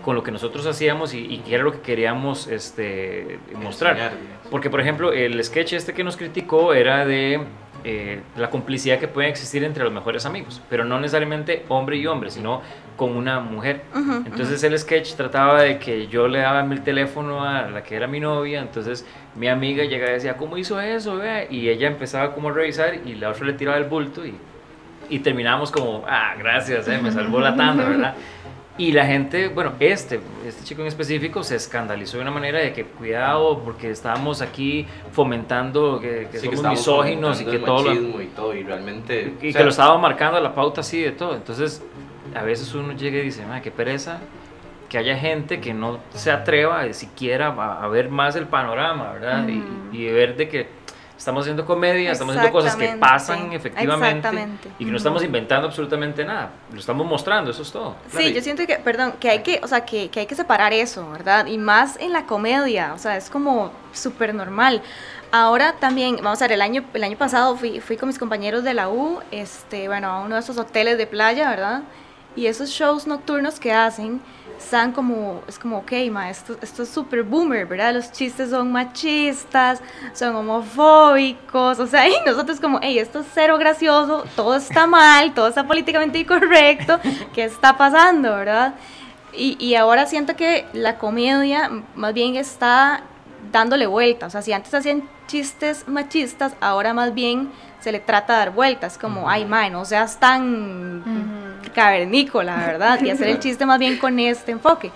[0.05, 3.93] con lo que nosotros hacíamos y, y que era lo que queríamos este, mostrar.
[3.93, 4.13] Enseñar.
[4.51, 7.41] Porque, por ejemplo, el sketch este que nos criticó era de
[7.87, 12.07] eh, la complicidad que puede existir entre los mejores amigos, pero no necesariamente hombre y
[12.07, 12.63] hombre, sino
[12.97, 13.83] con una mujer.
[14.25, 18.07] Entonces el sketch trataba de que yo le daba el teléfono a la que era
[18.07, 19.05] mi novia, entonces
[19.35, 21.17] mi amiga llegaba y decía, ¿cómo hizo eso?
[21.17, 24.35] vea?" Y ella empezaba como a revisar y la otra le tiraba el bulto y,
[25.11, 28.15] y terminábamos como, ah, gracias, eh, me salvó la tanda, ¿verdad?
[28.77, 32.73] Y la gente, bueno, este, este chico en específico se escandalizó de una manera de
[32.73, 37.95] que cuidado porque estábamos aquí fomentando que, que Sí, somos estamos misóginos y que todo
[37.95, 39.23] lo, y todo, y realmente...
[39.23, 41.37] y o que sea, lo estaba marcando la pauta así de todo.
[41.37, 41.85] Entonces,
[42.35, 44.19] a veces uno llega y dice, "Ma, qué pereza
[44.89, 49.47] que haya gente que no se atreva siquiera a, a ver más el panorama, ¿verdad?
[49.49, 49.69] Y- Ujú.
[49.93, 50.69] y, ver de que
[51.17, 54.69] estamos haciendo comedia, estamos haciendo cosas que pasan efectivamente exactamente.
[54.79, 57.97] y que no estamos inventando absolutamente nada, lo estamos mostrando, eso es todo.
[58.11, 60.73] Sí, yo siento que, perdón, que hay que, o sea, que, que hay que separar
[60.73, 61.47] eso, ¿verdad?
[61.47, 64.83] Y más en la comedia, o sea, es como súper normal.
[65.31, 68.63] Ahora también, vamos a ver, el año, el año pasado fui, fui con mis compañeros
[68.63, 71.83] de la U, este, bueno, a uno de esos hoteles de playa, ¿verdad?
[72.37, 74.21] Y esos shows nocturnos que hacen,
[74.59, 77.95] están como, es como, ok, ma, esto, esto es súper boomer, ¿verdad?
[77.95, 79.81] Los chistes son machistas,
[80.13, 85.35] son homofóbicos, o sea, y nosotros como, hey, esto es cero gracioso, todo está mal,
[85.35, 86.99] todo está políticamente incorrecto,
[87.35, 88.75] ¿qué está pasando, verdad?
[89.33, 93.03] Y, y ahora siento que la comedia más bien está
[93.53, 97.51] dándole vuelta, o sea, si antes hacían chistes machistas, ahora más bien
[97.81, 101.54] se le trata de dar vueltas, como, ay, mae, no seas tan Ujú.
[101.75, 103.03] Cavernícola, ¿verdad?
[103.03, 104.91] Y hacer el chiste más bien con este enfoque.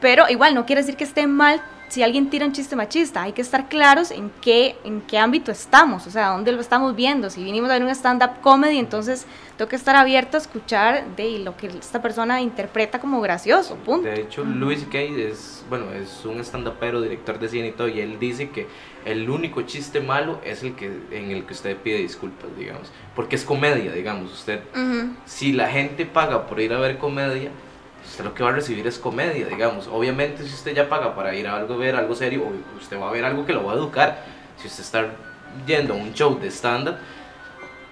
[0.00, 3.22] Pero igual no quiere decir que esté mal si alguien tira un chiste machista.
[3.22, 6.94] Hay que estar claros en qué, en qué ámbito estamos, o sea, dónde lo estamos
[6.94, 7.30] viendo.
[7.30, 11.40] Si vinimos a ver un stand-up comedy, entonces tengo que estar abierto a escuchar de
[11.40, 14.08] lo que esta persona interpreta como gracioso, punto.
[14.08, 14.98] De hecho, Louis C.K.
[14.98, 18.68] es, bueno, es un stand-upero, director de cine y todo, y él dice que
[19.04, 23.36] el único chiste malo es el que en el que usted pide disculpas, digamos, porque
[23.36, 25.14] es comedia, digamos, usted Ujú.
[25.26, 27.50] si la gente paga por ir a ver comedia,
[28.04, 29.86] usted lo que va a recibir es comedia, digamos.
[29.88, 32.42] Obviamente, si usted ya paga para ir a algo ver algo serio,
[32.78, 34.24] usted va a ver algo que lo va a educar.
[34.56, 35.06] Si usted está
[35.66, 36.96] yendo a un show de stand-up,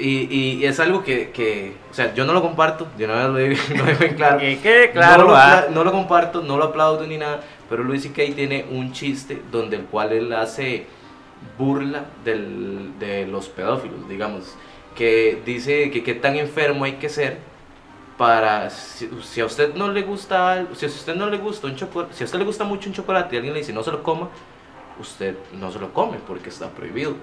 [0.00, 3.36] y, y es algo que, que, o sea, yo no lo comparto, una vez lo
[3.36, 4.38] digo, lo dejo en claro.
[4.38, 5.59] Que claro, no, lo, ¿va?
[5.62, 8.34] apla- no lo comparto, no lo aplaudo ni nada, pero Luis C.K.
[8.36, 10.86] tiene un chiste donde el cual él hace
[11.59, 14.55] burla del- de los pedófilos, digamos,
[14.97, 17.39] que dice que qué tan enfermo hay que ser
[18.16, 21.76] para si, si a usted no le gusta si a usted no le gusta un
[21.76, 23.93] chocolate, si a usted le gusta mucho un chocolate y alguien le dice no se
[23.93, 24.28] lo coma,
[25.01, 27.14] usted no se lo come porque está prohibido.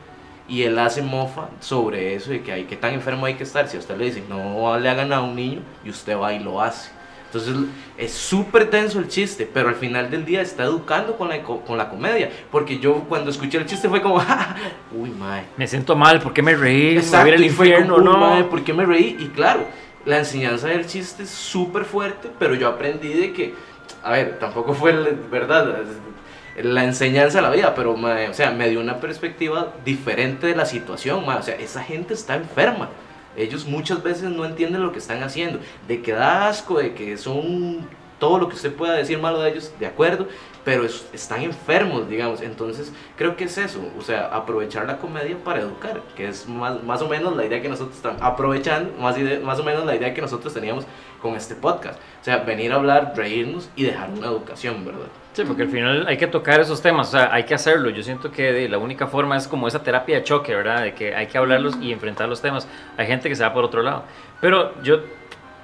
[0.48, 3.68] Y él hace mofa sobre eso de que hay que tan enfermo hay que estar.
[3.68, 6.40] Si a usted le dice no le hagan a un niño y usted va y
[6.40, 6.92] lo hace.
[7.26, 7.56] Entonces
[7.98, 11.62] es súper tenso el chiste, pero al final del día está educando con la, co-
[11.62, 12.30] con la comedia.
[12.52, 14.22] Porque yo cuando escuché el chiste fue como,
[14.94, 15.44] uy, mae.
[15.58, 16.94] Me siento mal, ¿por qué me reí?
[16.96, 17.96] ¿Me Exacto, y fue infierno?
[17.96, 18.20] como, "Uy, No.
[18.20, 19.18] mae, ¿por qué me reí?
[19.20, 19.66] Y claro,
[20.06, 23.54] la enseñanza del chiste es súper fuerte, pero yo aprendí de que,
[24.04, 25.76] a ver, tampoco fue el- verdad
[26.64, 30.56] la enseñanza de la vida, pero mae, o sea, me dio una perspectiva diferente de
[30.56, 31.40] la situación, mae.
[31.40, 32.90] o sea, esa gente está enferma.
[33.38, 37.18] Ellos muchas veces no entienden lo que están haciendo, de que da asco, de que
[37.18, 37.88] son
[38.20, 40.28] todo lo que usted pueda decir malo de ellos, de acuerdo,
[40.66, 42.42] pero es- están enfermos, digamos.
[42.42, 46.84] Entonces, creo que es eso, o sea, aprovechar la comedia para educar, que es más,
[46.84, 49.96] más o menos la idea que nosotros estamos aprovechando, más, ide- más o menos la
[49.96, 50.86] idea que nosotros teníamos
[51.22, 52.00] con este podcast.
[52.20, 55.08] O sea, venir a hablar, reírnos y dejar una educación, ¿verdad?
[55.34, 57.90] Sí, porque al final hay que tocar esos temas, o sea, hay que hacerlo.
[57.90, 60.82] Yo siento que la única forma es como esa terapia de choque, ¿verdad?
[60.84, 62.68] De que hay que hablarlos y enfrentar los temas.
[62.98, 64.04] Hay gente que se va por otro lado.
[64.42, 65.00] Pero yo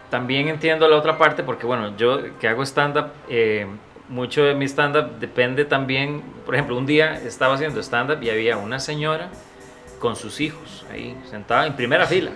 [0.09, 3.65] también entiendo la otra parte porque, bueno, yo que hago stand-up, eh,
[4.11, 8.57] mucho de mi stand-up depende también, por ejemplo, un día estaba haciendo stand-up y había
[8.57, 9.29] una señora
[9.99, 12.31] con sus hijos ahí sentada en primera fila.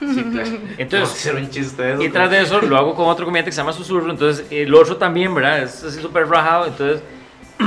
[0.00, 0.50] Sí, claro.
[0.78, 2.02] Entonces- hacer un chiste eso.
[2.02, 4.74] Y tras de eso lo hago con otro comediante que se llama Susurro, entonces el
[4.74, 5.62] otro también, ¿verdad?
[5.62, 7.02] Es así súper rajado, entonces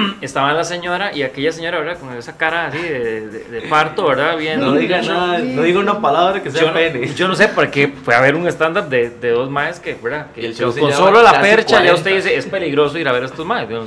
[0.21, 1.99] estaba la señora y aquella señora, ¿verdad?
[1.99, 4.37] Con esa cara así de, de- de parto, ¿verdad?
[4.37, 4.59] Bien.
[4.59, 7.13] No diga nada, no diga una palabra que sea Yo, pene.
[7.13, 9.93] yo no sé por qué fue a ver un stand-up de, de dos maes que,
[9.95, 10.27] ¿verdad?
[10.33, 11.93] Que Y el con solo la percha ya 40.
[11.95, 13.69] usted dice, es peligroso ir a ver a estos maes.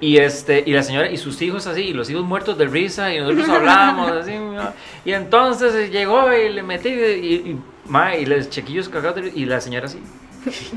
[0.00, 3.14] Y, este, y la señora y sus hijos así, y los hijos muertos de risa,
[3.14, 4.32] y nosotros hablábamos así.
[4.32, 4.72] ¿no?
[5.04, 9.60] Y entonces llegó y le metí, y, y, mae, y los chiquillos cagados, y la
[9.60, 10.00] señora así.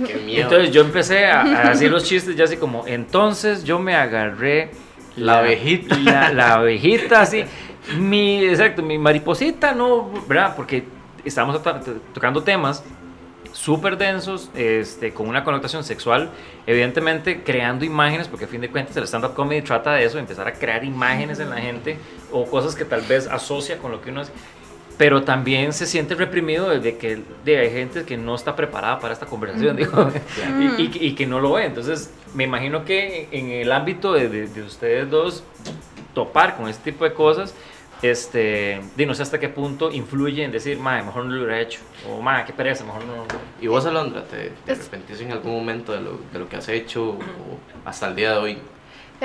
[0.06, 0.44] Qué miedo.
[0.44, 4.72] Entonces yo empecé a, a hacer los chistes ya así como, entonces yo me agarré
[5.16, 5.98] La abejita.
[6.04, 7.44] La, la abejita, así.
[8.00, 10.56] Mi, exacto, mi mariposita, no, ¿verdad?
[10.56, 10.84] Porque
[11.24, 12.84] estamos to- to- tocando temas
[13.52, 16.30] súper densos, este, con una connotación sexual,
[16.68, 20.46] evidentemente creando imágenes, porque a fin de cuentas el stand-up comedy trata de eso, empezar
[20.48, 21.98] a crear imágenes en la gente
[22.34, 24.34] o cosas que tal vez asocia con lo que uno hace.
[24.98, 29.14] Pero también se siente reprimido desde que de, hay gente que no está preparada para
[29.14, 30.10] esta conversación, digo,
[30.60, 31.66] y, y- y que no lo ve.
[31.66, 35.44] Entonces, me imagino que en el ámbito de, de- de ustedes dos
[36.14, 37.54] topar con este tipo de cosas,
[38.02, 41.60] este, de no sé hasta qué punto influye en decir, madre, mejor no lo hubiera
[41.60, 41.80] hecho,
[42.10, 43.26] o madre, qué pereza, mejor no.
[43.62, 46.70] ¿Y vos, Alondra, te, te arrepentís en algún momento de lo, de lo que has
[46.70, 47.18] hecho o
[47.84, 48.58] hasta el día de hoy?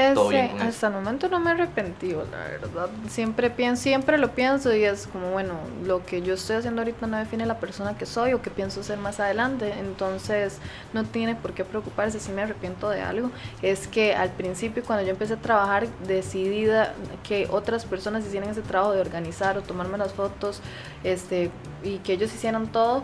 [0.00, 2.88] Ese, hasta el momento no me he arrepentido, la verdad.
[3.08, 7.06] Siempre pienso, siempre lo pienso y es como, bueno, lo que yo estoy haciendo ahorita
[7.06, 9.74] no define la persona que soy o que pienso ser más adelante.
[9.78, 10.58] Entonces,
[10.92, 13.30] no tiene por qué preocuparse si me arrepiento de algo.
[13.62, 18.62] Es que al principio, cuando yo empecé a trabajar, decidida que otras personas hicieran ese
[18.62, 20.60] trabajo de organizar o tomarme las fotos
[21.04, 21.50] este,
[21.82, 23.02] y que ellos hicieran todo.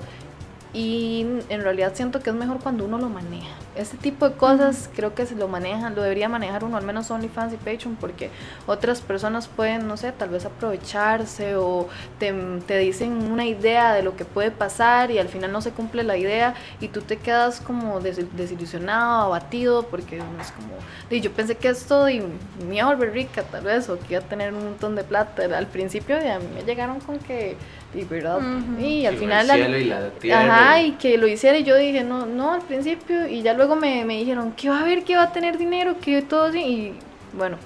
[0.72, 3.65] Y en realidad siento que es mejor cuando uno lo maneja.
[3.76, 7.10] Este tipo de cosas creo que se lo manejan, lo debería manejar uno, al menos
[7.10, 8.30] OnlyFans y Patreon, porque
[8.66, 12.32] otras personas pueden, no sé, tal vez aprovecharse o te,
[12.66, 16.02] te dicen una idea de lo que puede pasar y al final no se cumple
[16.04, 20.74] la idea y tú te quedas como des- desilusionado, abatido, porque es como,
[21.10, 22.22] "Di, yo pensé que esto y
[22.66, 25.04] me iba a volver rica tal vez o que iba a tener un montón de
[25.04, 25.42] plata.
[25.56, 27.56] Al principio ya me llegaron con que,
[27.94, 28.80] y verdad, Ujú.
[28.80, 29.46] y al Que final...
[29.46, 30.40] cielo y la tierra.
[30.66, 33.65] Ajá, y que lo hiciera y yo dije, no, no, al principio, y ya luego
[33.74, 36.60] me, me dijeron, que va a ver, que va a tener dinero, que todo así,
[36.60, 36.98] y
[37.32, 37.56] bueno,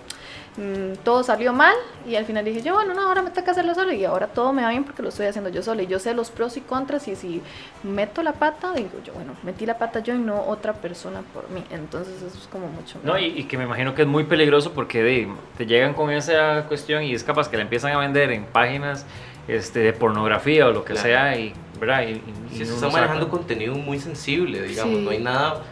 [0.57, 1.75] mm, todo salió mal,
[2.09, 4.53] y al final dije yo, bueno, no, ahora me toca hacerlo solo, y ahora todo
[4.53, 6.61] me va bien porque lo estoy haciendo yo solo, y yo sé los pros y
[6.63, 7.43] contras, y si
[7.83, 11.51] meto la pata, digo yo, bueno, metí la pata yo y no otra persona por
[11.51, 14.25] mí, entonces eso es como mucho No, y, y que me imagino que es muy
[14.25, 15.29] peligroso porque de,
[15.59, 19.05] te llegan con esa cuestión y es capaz que la empiezan a vender en páginas
[19.49, 21.09] este, de pornografía o lo que Claro.
[21.09, 22.03] sea, y, ¿verdad?
[22.03, 25.05] Y, y- y Si se está manejando contenido muy sensible, digamos, Sí.
[25.05, 25.63] no hay nada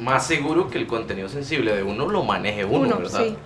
[0.00, 3.24] más seguro que el contenido sensible de uno lo maneje uno, Uno, ¿verdad?
[3.24, 3.36] sí.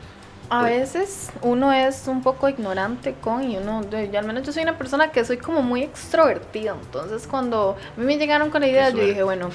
[0.51, 4.62] A veces uno es un poco ignorante con y uno, yo al menos yo soy
[4.62, 8.68] una persona que soy como muy extrovertida, entonces cuando a mí me llegaron con la
[8.68, 9.51] idea, yo dije, bueno,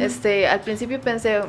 [0.00, 1.42] este, al principio pensé,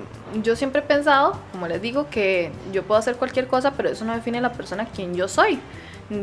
[0.43, 4.03] yo siempre he pensado, como les digo, que yo puedo hacer cualquier cosa, pero eso
[4.03, 5.61] no define la persona quien yo soy.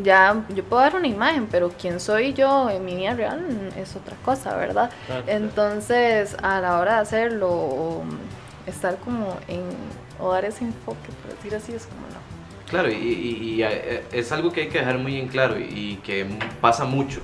[0.03, 3.47] Ya, yo puedo dar una imagen, pero quién soy yo en mi vida real
[3.79, 4.91] es otra cosa, ¿verdad?
[5.29, 8.03] Entonces, a la hora de hacerlo, o,
[8.67, 9.63] estar como en,
[10.21, 12.17] o dar ese enfoque, por decir así, es como no.
[12.69, 16.01] Claro, y, y- y, eh, es algo que hay que dejar muy en claro y,
[16.03, 16.27] que
[16.61, 17.21] pasa mucho,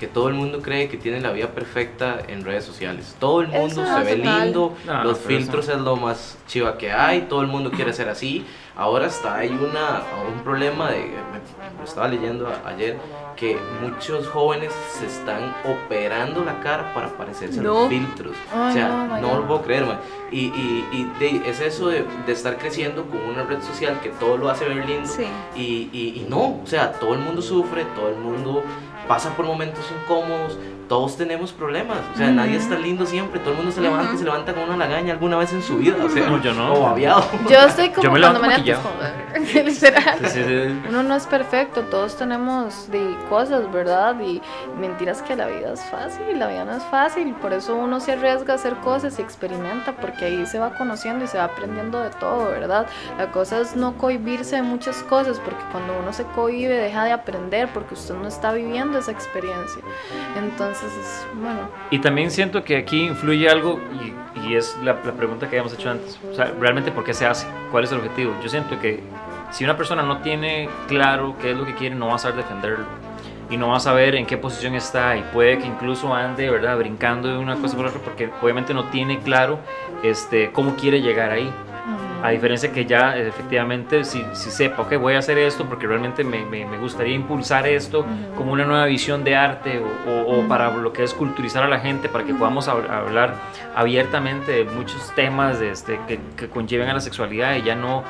[0.00, 3.14] que todo el mundo cree que tiene la vida perfecta en redes sociales.
[3.20, 4.44] Todo el mundo Eso se ve total.
[4.44, 8.08] lindo, No, los filtros es lo más chiva que hay, todo el mundo quiere ser
[8.08, 8.46] así.
[8.74, 11.38] Ahora está hay una, un problema de, me,
[11.78, 12.98] me estaba leyendo a- ayer,
[13.36, 18.34] que muchos jóvenes se están operando la cara para parecerse a los filtros.
[18.52, 19.98] Ay, o sea, no, lo puedo creer, man.
[20.32, 24.08] Y, y, y de- es eso de, de estar creciendo con una red social que
[24.10, 25.06] todo lo hace ver lindo.
[25.08, 25.26] Sí.
[25.54, 28.62] Y, y, y no, o sea, todo el mundo sufre, todo el mundo
[29.06, 30.58] pasa por momentos incómodos,
[30.88, 34.18] todos tenemos problemas, o sea, nadie está lindo siempre, todo el mundo se levanta y
[34.18, 36.74] se levanta con una lagaña alguna vez en su vida, o sea, No, yo no.
[36.74, 37.24] o babeado.
[37.48, 38.90] Yo estoy como Yo me cuando me levanto
[39.64, 40.18] literal.
[40.22, 40.80] Sí, sí, sí.
[40.88, 44.18] Uno no es perfecto, todos tenemos de cosas, ¿verdad?
[44.20, 44.40] Y
[44.78, 48.12] mentiras que la vida es fácil, la vida no es fácil, por eso uno se
[48.12, 52.00] arriesga a hacer cosas y experimenta, porque ahí se va conociendo y se va aprendiendo
[52.00, 52.86] de todo, ¿verdad?
[53.18, 57.12] La cosa es no cohibirse de muchas cosas, porque cuando uno se cohibe deja de
[57.12, 59.82] aprender, porque usted no está viviendo esa experiencia.
[60.36, 65.12] Entonces, es, bueno, Y también siento que aquí influye algo y, y es la, la
[65.12, 66.18] pregunta que habíamos hecho antes.
[66.30, 68.34] O sea, realmente por qué se hace, cuál es el objetivo.
[68.42, 69.02] Yo siento que
[69.50, 72.36] si una persona no tiene claro qué es lo que quiere, no va a saber
[72.36, 72.84] defenderlo.
[73.48, 76.76] Y no va a saber en qué posición está y puede que incluso ande, ¿verdad?
[76.78, 79.60] Brincando de una cosa por otra porque obviamente no tiene claro
[80.02, 81.48] este, cómo quiere llegar ahí.
[82.22, 86.24] A diferencia que ya efectivamente si, si sepa, ok, voy a hacer esto porque realmente
[86.24, 88.04] me, me, me gustaría impulsar esto
[88.36, 91.68] como una nueva visión de arte o, o- o para lo que es culturizar a
[91.68, 93.34] la gente, para que podamos hab- hablar
[93.74, 98.02] abiertamente de muchos temas de este, que, que conlleven a la sexualidad y ya no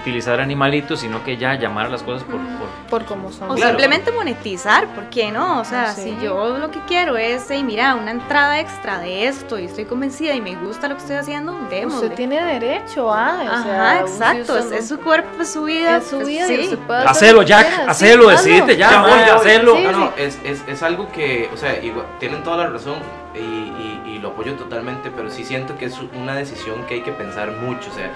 [0.00, 2.36] utilizar animalitos, sino que ya llamar a las cosas por...
[2.40, 3.50] por Por cómo son.
[3.50, 3.70] O Claro.
[3.78, 5.60] simplemente monetizar, ¿por qué no?
[5.60, 6.14] O sea, sí.
[6.18, 9.84] si yo lo que quiero es, hey, mira, una entrada extra de esto y estoy
[9.86, 12.02] convencida y me gusta lo que estoy haciendo, démosle.
[12.04, 13.42] Usted tiene derecho a.
[13.54, 15.98] Ajá, sea, exacto, es, es su cuerpo, es su vida.
[15.98, 16.76] Es su vida sí.
[16.86, 19.10] puede hacer Hacelo, Jack, quiera, hacelo, sí, decidite ya, voy.
[19.20, 19.76] hacelo.
[19.76, 20.22] Sí, No, no, sí.
[20.22, 22.96] es, es, es algo que, o sea, igual, tienen toda la razón
[23.34, 27.00] y, y- y lo apoyo totalmente, pero sí siento que es una decisión que hay
[27.02, 28.10] que pensar mucho, o sea,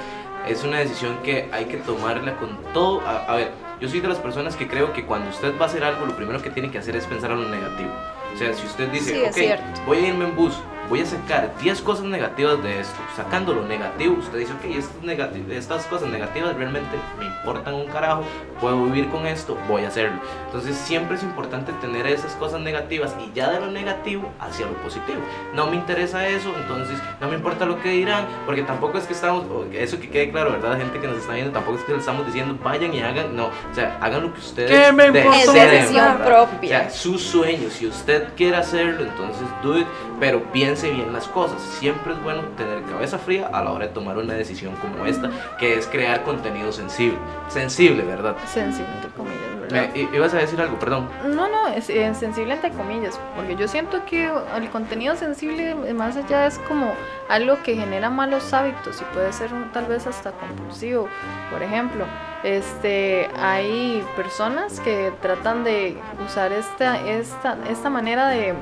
[0.47, 3.03] es una decisión que hay que tomarla con todo.
[3.07, 5.68] A, a ver, yo soy de las personas que creo que cuando usted va a
[5.68, 7.91] hacer algo, lo primero que tiene que hacer es pensar en lo negativo.
[8.34, 10.55] O sea, si usted dice, Sí, ok, voy a irme en bus,
[10.89, 15.03] voy a sacar 10 cosas negativas de esto, sacando lo negativo, usted dice, ok, estas,
[15.03, 18.22] negati- estas cosas negativas realmente me importan un carajo,
[18.61, 20.18] puedo vivir con esto, voy a hacerlo.
[20.47, 24.72] Entonces siempre es importante tener esas cosas negativas y ya de lo negativo hacia lo
[24.74, 25.18] positivo.
[25.55, 29.12] No me interesa eso, entonces no me importa lo que dirán, porque tampoco es que
[29.12, 30.78] estamos, eso que quede claro, ¿verdad?
[30.78, 33.47] Gente que nos está viendo, tampoco es que le estamos diciendo vayan y hagan, no,
[33.47, 36.24] o sea, hagan lo que ustedes ¿Qué me deseen, importa?
[36.24, 36.78] Propia.
[36.78, 39.86] O sea, su sueño, si usted quiere hacerlo, entonces do it,
[40.18, 40.43] pero
[40.81, 41.61] piense bien las cosas.
[41.61, 45.31] Siempre es bueno tener cabeza fría a la hora de tomar una decisión como esta,
[45.59, 47.18] que es crear contenido sensible.
[47.49, 48.37] Sensible, ¿verdad?
[48.47, 49.95] Sensible, entre comillas, ¿verdad?
[49.95, 51.09] I- ibas a decir algo, perdón.
[51.26, 55.95] No, no, es, eh, sensible entre comillas, porque yo siento que el contenido sensible eh,
[55.95, 56.93] más allá es como
[57.29, 61.09] algo que genera malos hábitos y puede ser un- tal vez hasta compulsivo.
[61.51, 62.05] Por ejemplo,
[62.45, 68.55] este, hay personas que tratan de usar esta, esta, esta manera de,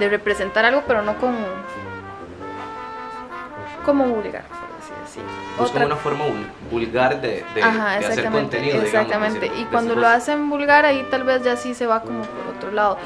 [0.00, 1.36] de representar algo, pero no con
[3.84, 5.20] como vulgar, por decir así.
[5.58, 8.82] Buscan una forma vul- vulgar de, de- Ajá, de hacer contenido.
[8.82, 9.46] exactamente.
[9.46, 12.70] y cuando lo hacen vulgar, ahí tal vez ya sí se va como por otro
[12.72, 12.98] lado.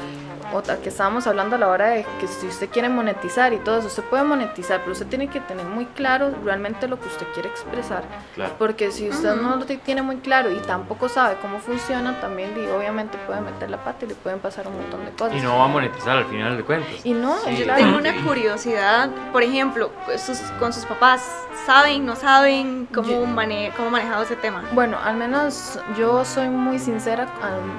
[0.55, 3.79] Otra que estábamos hablando a la hora de que si usted quiere monetizar y todo
[3.79, 7.25] eso, usted puede monetizar, pero usted tiene que tener muy claro realmente lo que usted
[7.33, 8.03] quiere expresar.
[8.35, 8.53] Claro.
[8.57, 12.67] Porque si usted no lo tiene muy claro y tampoco sabe cómo funciona, también di-
[12.67, 15.35] obviamente puede meter la pata y le pueden pasar un montón de cosas.
[15.35, 17.05] Y no va a monetizar al final de cuentas.
[17.05, 17.63] Y no, Sí.
[17.63, 17.81] claro.
[17.83, 21.29] Tengo una curiosidad, por ejemplo, sus- con sus papás,
[21.65, 24.63] ¿saben, no saben cómo, Yo- mane cómo manejado ese tema?
[24.71, 27.27] Bueno, al menos yo soy muy sincera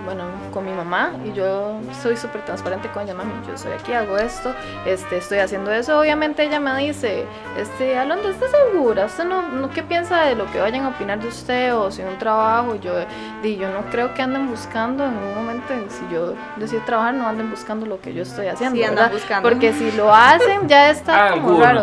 [0.05, 3.93] bueno, con mi mamá y yo soy súper transparente con ella, mami, yo soy aquí,
[3.93, 4.53] hago esto,
[4.85, 5.99] este, estoy haciendo eso.
[6.01, 7.25] Obviamente ella me dice,
[7.57, 9.07] este, Alondra, ¿estás segura?
[9.07, 12.03] ¿Usted no, no qué piensa de lo que vayan a opinar de usted o si
[12.03, 12.75] un trabajo?
[12.77, 12.93] Yo,
[13.43, 17.15] di, yo no creo que anden buscando en un momento, en- si yo decido trabajar,
[17.15, 19.49] no anden buscando lo que yo estoy haciendo, Sí, buscando.
[19.49, 21.61] Porque si lo hacen ya está como Algunos.
[21.61, 21.83] raro.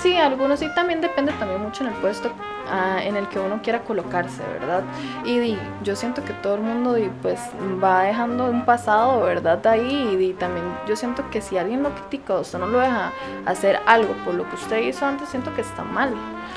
[0.00, 2.30] Sí, algunos sí también depende también mucho en el puesto
[2.70, 4.82] ah, en el que uno quiera colocarse, ¿verdad?
[5.24, 7.40] Y di, yo siento que todo el mundo di, pues
[7.82, 9.64] va dejando un pasado, ¿verdad?
[9.66, 12.78] Ahí y di, también yo siento que si alguien lo critica o usted no lo
[12.78, 13.12] deja
[13.46, 16.14] hacer algo por lo que usted hizo antes, siento que está mal.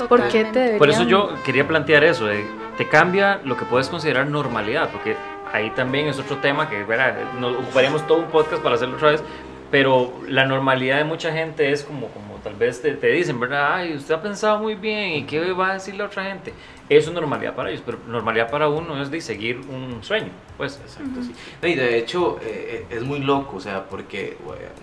[0.07, 0.59] ¿Por qué te Totalmente.
[0.59, 0.79] deberían...
[0.79, 2.45] Por eso yo quería plantear eso, de,
[2.77, 5.15] te cambia lo que puedes considerar normalidad, porque
[5.51, 9.11] ahí también es otro tema que verá, nos ocuparíamos todo un podcast para hacerlo otra
[9.11, 9.23] vez,
[9.71, 13.73] pero la normalidad de mucha gente es como, como tal vez te, te dicen, ¿verdad?
[13.73, 16.53] Ay, usted ha pensado muy bien, ¿y qué va a decir la otra gente?
[16.87, 20.79] Eso es normalidad para ellos, pero normalidad para uno es de seguir un sueño, pues.
[20.85, 21.33] Exacto, sí.
[21.59, 24.37] No, y de hecho eh, es muy loco, o sea, porque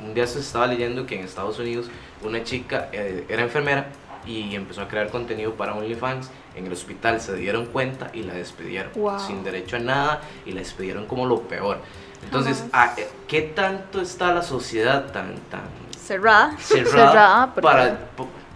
[0.04, 1.88] un día se estaba leyendo que en Estados Unidos
[2.24, 3.86] una chica eh, era enfermera
[4.26, 6.32] y empezó a crear contenido para OnlyFans.
[6.56, 9.20] En el hospital se dieron cuenta y la despidieron Wow.
[9.20, 11.78] sin derecho a nada y la despidieron como lo peor.
[12.24, 15.62] Entonces, ah, eh, ¿qué tanto está la sociedad tan, tan
[16.02, 16.56] Cerrada.
[16.58, 17.98] cerrada, para...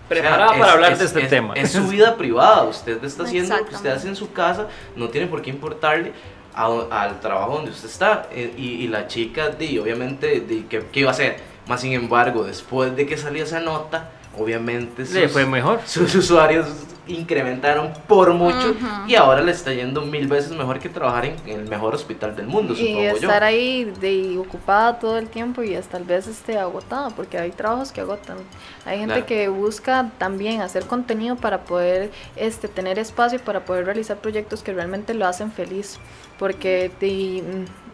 [0.08, 1.54] Preparada para hablar de este es- tema.
[1.54, 5.08] Es su vida privada, usted está haciendo lo que usted hace en su casa, no
[5.08, 6.12] tiene por qué importarle
[6.54, 8.26] a- al trabajo donde usted está.
[8.30, 11.38] Eh, Y, y la chica, di, obviamente, di, ¿qué, qué iba a hacer?
[11.66, 15.80] Más sin embargo, después de que salió esa nota, obviamente Le sus, fue mejor.
[15.86, 16.66] sus usuarios
[17.08, 18.86] incrementaron por mucho Ujú.
[19.06, 22.48] y ahora le está yendo mil veces mejor que trabajar en el mejor hospital del
[22.48, 23.10] mundo, y supongo yo.
[23.10, 27.52] estar ahí de, ocupada todo el tiempo y hasta tal vez esté agotada, porque hay
[27.52, 28.38] trabajos que agotan.
[28.84, 29.26] Hay gente Claro.
[29.26, 34.72] que busca también hacer contenido para poder este, tener espacio para poder realizar proyectos que
[34.74, 35.98] realmente lo hacen feliz,
[36.40, 37.85] porque de- mm,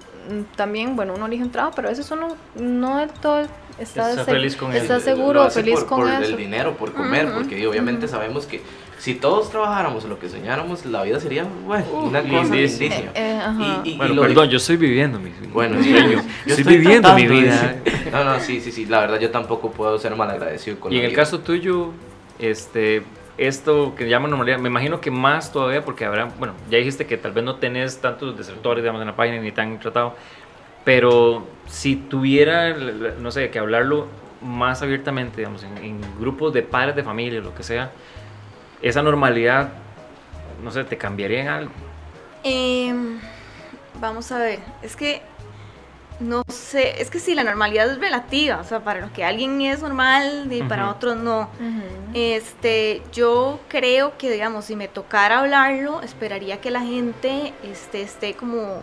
[0.56, 3.40] también, bueno, uno elige un trabajo, pero a veces uno no del todo
[3.78, 6.22] está, Está feliz con está seguro, feliz por, con por eso.
[6.22, 8.62] el dinero, por comer, porque obviamente sabemos que
[8.98, 12.94] si todos trabajáramos lo que soñáramos, la vida sería bueno, una cosa lindísima.
[12.94, 13.80] Eh, eh.
[13.84, 16.10] Y- y- Bueno, lo perdón, yo estoy viviendo mi Bueno, sí, sueño.
[16.12, 16.18] yo
[16.54, 17.76] estoy estoy viviendo mi vida.
[18.12, 21.00] No, no, sí, sí, sí, la verdad yo tampoco puedo ser malagradecido con Y la
[21.00, 21.22] en el vida.
[21.22, 21.90] caso tuyo,
[22.38, 23.02] este,
[23.38, 27.16] esto que llaman normalidad, me imagino que más todavía porque habrá, bueno, ya dijiste que
[27.16, 30.14] tal vez no tenés tantos desertores, digamos, en la página ni tan tratado,
[30.84, 34.08] pero si tuviera, no sé, que hablarlo
[34.42, 37.90] más abiertamente, digamos, en, en grupos de padres de familia, lo que sea,
[38.82, 39.70] esa normalidad,
[40.62, 41.72] no sé, te cambiaría en algo.
[42.44, 43.20] Em,
[44.00, 45.22] vamos a ver, es que
[46.22, 49.60] no sé, es que sí, la normalidad es relativa, o sea, para lo que alguien
[49.62, 51.48] es normal y para otros no.
[52.14, 58.34] Este, yo creo que, digamos, si me tocara hablarlo, esperaría que la gente este, esté
[58.34, 58.82] como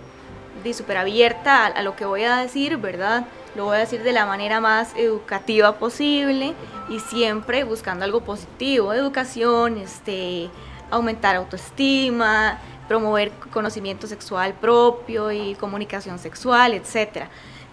[0.63, 3.25] de súper abierta a, a lo que voy a decir, ¿verdad?
[3.55, 6.53] Lo voy a decir de la manera más educativa posible
[6.89, 10.49] y siempre buscando algo positivo, educación, este,
[10.91, 12.59] aumentar autoestima,
[12.89, 17.29] promover conocimiento sexual propio y comunicación sexual, etcétera.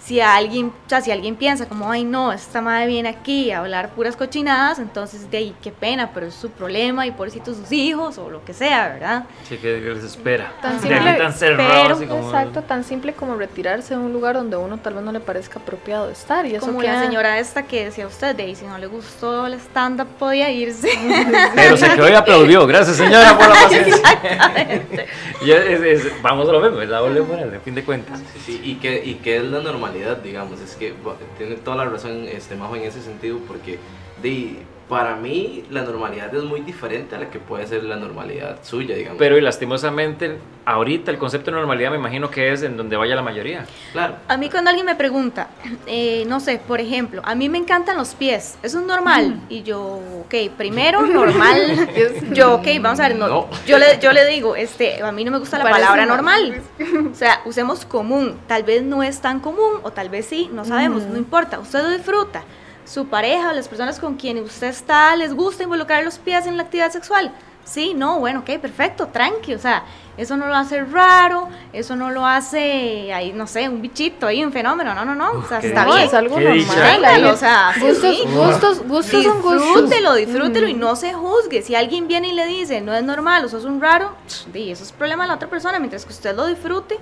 [0.06, 3.58] Si alguien, o sea, si alguien piensa como, ay no, esta madre viene aquí a
[3.58, 7.72] hablar puras cochinadas, entonces de ahí qué pena, pero es su problema y pobrecitos sus
[7.72, 9.24] hijos o lo que sea, ¿verdad?
[9.48, 10.52] Sí, que les espera.
[10.62, 14.12] Tan simple, ahí tan cerrados, pero- así como- Exacto, tan simple como retirarse de un
[14.12, 16.46] lugar donde uno tal vez no le parezca apropiado estar.
[16.46, 18.86] Y eso Como queda- la señora esta que decía usted, de ahí si no le
[18.86, 20.88] gustó el stand-up podía irse.
[21.56, 22.64] Pero se quedó y aplaudió.
[22.68, 23.96] Gracias, señora, por la paciencia.
[23.96, 25.06] Exactamente.
[25.42, 28.18] Y es- es- vamos a lo mismo, es la doble moral, a fin de cuentas.
[28.34, 30.94] Sí, sí, y que, y que es la normalidad, digamos, es que
[31.38, 33.78] tiene toda la razón este Majo en ese sentido, porque
[34.22, 34.58] de,
[34.88, 38.94] para mí la normalidad es muy diferente a la que puede ser la normalidad suya,
[38.94, 39.18] digamos.
[39.18, 43.16] Pero y lastimosamente, ahorita el concepto de normalidad me imagino que es en donde vaya
[43.16, 43.66] la mayoría.
[43.92, 45.48] claro, A mí cuando alguien me pregunta,
[45.86, 49.40] eh, no sé, por ejemplo, a mí me encantan los pies, ¿eso es normal?
[49.48, 51.88] Y yo, ok, primero normal,
[52.32, 53.48] yo, ok, vamos a ver, no, No.
[53.66, 56.62] Yo, le, yo le digo, este, a mí no me gusta la Parece palabra normal,
[57.12, 60.64] o sea, usemos común, tal vez no es tan común, o tal vez sí, no
[60.64, 61.12] sabemos, Ujú.
[61.12, 62.44] no importa, usted lo disfruta,
[62.86, 66.56] su pareja o las personas con quienes usted está, les gusta involucrar los pies en
[66.56, 67.32] la actividad sexual.
[67.64, 69.82] Sí, no, bueno, ok, perfecto, tranqui, o sea,
[70.16, 74.44] eso no lo hace raro, eso no lo hace, ahí, no sé, un bichito ahí,
[74.44, 76.06] un fenómeno, no, no, no, o sea, está No, bien.
[76.06, 77.24] es algo normal.
[77.26, 78.22] o sea, gustos, sí.
[78.32, 79.62] gustos, gustos son gustos.
[79.64, 81.60] Disfrútelo, disfrútelo y no se juzgue.
[81.62, 84.12] Si alguien viene y le dice, no es normal, o sos un raro,
[84.52, 85.80] di, eso es problema de la otra persona.
[85.80, 87.00] Mientras que usted lo disfrute,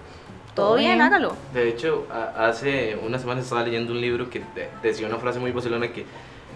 [0.54, 1.02] todo Todo bien, bien.
[1.02, 1.34] hágalo.
[1.52, 5.38] De hecho, a- hace unas semanas estaba leyendo un libro que de- decía una frase
[5.38, 6.04] muy vacilona que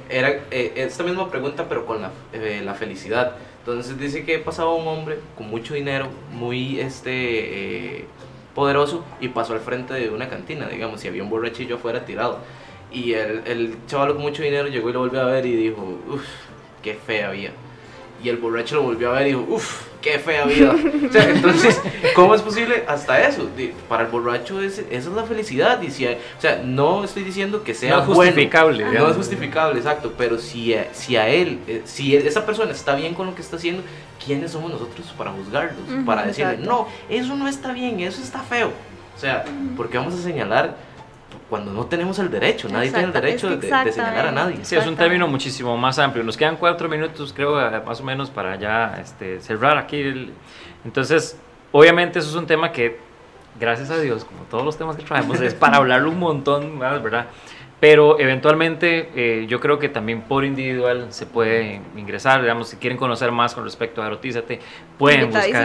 [0.09, 3.33] era eh, esta misma pregunta pero con la, eh, la felicidad.
[3.61, 8.05] Entonces dice que pasaba un hombre con mucho dinero, muy este eh,
[8.55, 12.39] poderoso y pasó al frente de una cantina, digamos, y había un borrachillo afuera tirado.
[12.91, 15.83] Y el, el chaval con mucho dinero llegó y lo volvió a ver y dijo,
[16.09, 16.25] uff,
[16.83, 17.51] qué fea vida.
[18.23, 20.75] Y el borracho lo volvió a ver y dijo, uff, qué fea vida.
[21.09, 21.81] O sea, entonces,
[22.17, 23.49] ¿cómo es posible hasta eso?
[23.89, 25.81] Para el borracho es, esa es la felicidad.
[25.83, 28.33] Y si hay- o sea, no estoy diciendo que sea No es bueno.
[28.33, 29.11] justificable, No digamos.
[29.13, 30.15] es justificable, exacto.
[30.19, 33.43] Pero si a, si a él, eh, si esa persona está bien con lo que
[33.43, 33.83] está haciendo,
[34.25, 35.89] ¿quiénes somos nosotros para juzgarlos?
[35.89, 36.71] Ujú, para decirle, exacto.
[36.71, 38.73] no, eso no está bien, eso está feo.
[39.17, 39.45] O sea,
[39.77, 40.77] ¿por qué vamos a señalar
[41.49, 42.69] cuando no tenemos el derecho?
[42.69, 44.57] Nadie tiene el derecho de, de señalar a nadie.
[44.65, 46.23] Sí, es un término muchísimo más amplio.
[46.25, 49.97] Nos quedan cuatro minutos, creo, eh, más o menos, para ya este, cerrar aquí.
[50.01, 50.33] el-
[50.85, 51.39] Entonces,
[51.73, 52.99] obviamente, eso es un tema que,
[53.59, 57.03] gracias a Dios, como todos los temas que traemos, es para hablarlo un montón más,
[57.03, 57.27] ¿verdad?
[57.81, 62.41] Pero eventualmente, eh, yo creo que también por individual se puede ingresar.
[62.43, 64.59] Digamos, si quieren conocer más con respecto a Erotízate,
[64.99, 65.63] pueden buscar.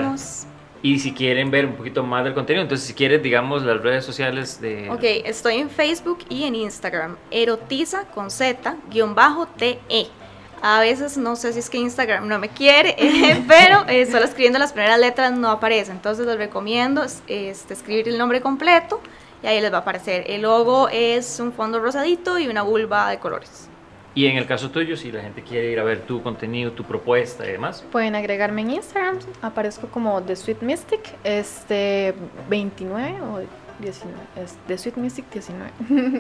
[0.84, 4.04] Y si quieren ver un poquito más del contenido, entonces, si quieres, digamos, las redes
[4.06, 4.90] sociales de.
[4.92, 7.16] Ok, estoy en Facebook y en Instagram.
[7.32, 9.80] Erotiza con Z, guion bajo TE.
[10.62, 14.26] A veces no sé si es que Instagram no me quiere, eh, pero eh, solo
[14.26, 15.92] escribiendo las primeras letras no aparece.
[15.92, 19.02] Entonces les recomiendo es- este, escribir el nombre completo
[19.42, 20.24] y ahí les va a aparecer.
[20.28, 23.70] El logo es un fondo rosadito y una vulva de colores.
[24.16, 26.84] Y en el caso tuyo, si la gente quiere ir a ver tu contenido, tu
[26.84, 27.84] propuesta y demás.
[27.92, 32.14] Pueden agregarme en Instagram, aparezco como The Sweet Mystic, este
[32.48, 33.42] 29 o
[33.80, 35.72] 19, es The Sweet Mystic 19.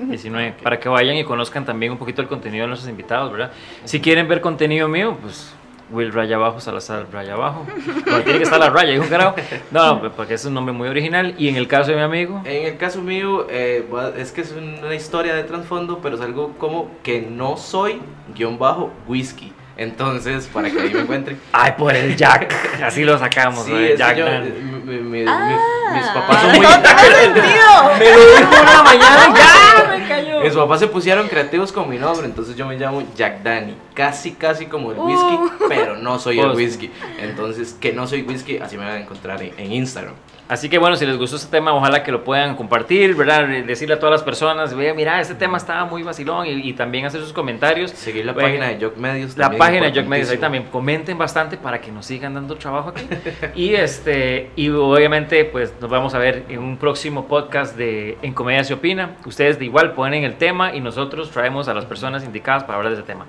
[0.10, 3.52] 19, para que vayan y conozcan también un poquito el contenido de nuestros invitados, ¿verdad?
[3.86, 5.54] Si quieren ver contenido mío, pues
[5.94, 7.66] Will Raya Abajo, Salazar Raya Abajo.
[8.04, 9.36] Bueno, tiene que estar la raya, dijo un carajo.
[9.72, 11.36] No, no, porque es un nombre muy original.
[11.38, 13.86] Y en el caso de mi amigo, En el caso mío, eh,
[14.18, 18.02] es que es una historia de trasfondo, pero es algo como que no soy
[18.36, 19.54] guion bajo whisky.
[19.76, 21.40] Entonces, para que ahí me encuentren.
[21.52, 23.78] ay, por el Jack, así lo sacamos, Sí, ¿no?
[23.78, 24.44] que Jack yo- Dan.
[24.86, 25.92] mi- mi- mi- Ah.
[25.94, 26.60] mis papás son muy.
[26.60, 27.98] No sentido.
[27.98, 30.42] Me lo dijo una mañana, ya, me tacaño.
[30.42, 33.76] Mis papás se pusieron creativos con mi nombre, entonces yo me llamo Jack Danny.
[33.94, 35.50] Casi, casi como el whisky, Uh.
[35.70, 36.90] pero no soy el whisky.
[37.20, 40.14] Entonces, que no soy whisky, así me van a encontrar en, en Instagram.
[40.50, 43.48] Así que bueno, si les gustó este tema, ojalá que lo puedan compartir, ¿verdad?
[43.66, 47.06] Decirle a todas las personas, "Ve, mira, este tema estaba muy vacilón y, y también
[47.06, 47.92] hacer sus comentarios.
[47.92, 49.38] Seguir la Bueno, página de Jock Medios.
[49.38, 52.90] La página de Jock Medios, ahí también comenten bastante para que nos sigan dando trabajo
[52.90, 53.08] aquí.
[53.56, 58.34] y este y obviamente pues nos vamos a ver en un próximo podcast de En
[58.34, 59.16] Comedia se opina.
[59.26, 62.94] Ustedes de igual ponen el tema y nosotros traemos a las personas indicadas para hablar
[62.94, 63.26] de ese tema.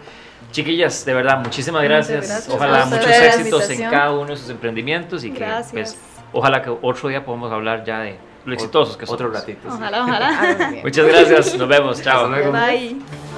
[0.53, 2.29] Chiquillas, de verdad, muchísimas gracias.
[2.29, 5.43] gracias Ojalá muchos éxitos en cada uno de sus emprendimientos y que
[5.73, 5.99] pues
[6.35, 9.15] ojalá que otro día podamos hablar ya de lo exitosos que son.
[9.15, 9.71] Otro ratito.
[9.71, 9.75] sí.
[9.75, 10.73] Ojalá, ojalá.
[10.83, 12.27] Muchas gracias, nos vemos, chao.
[12.27, 12.53] Hasta luego.
[12.53, 13.34] Bye.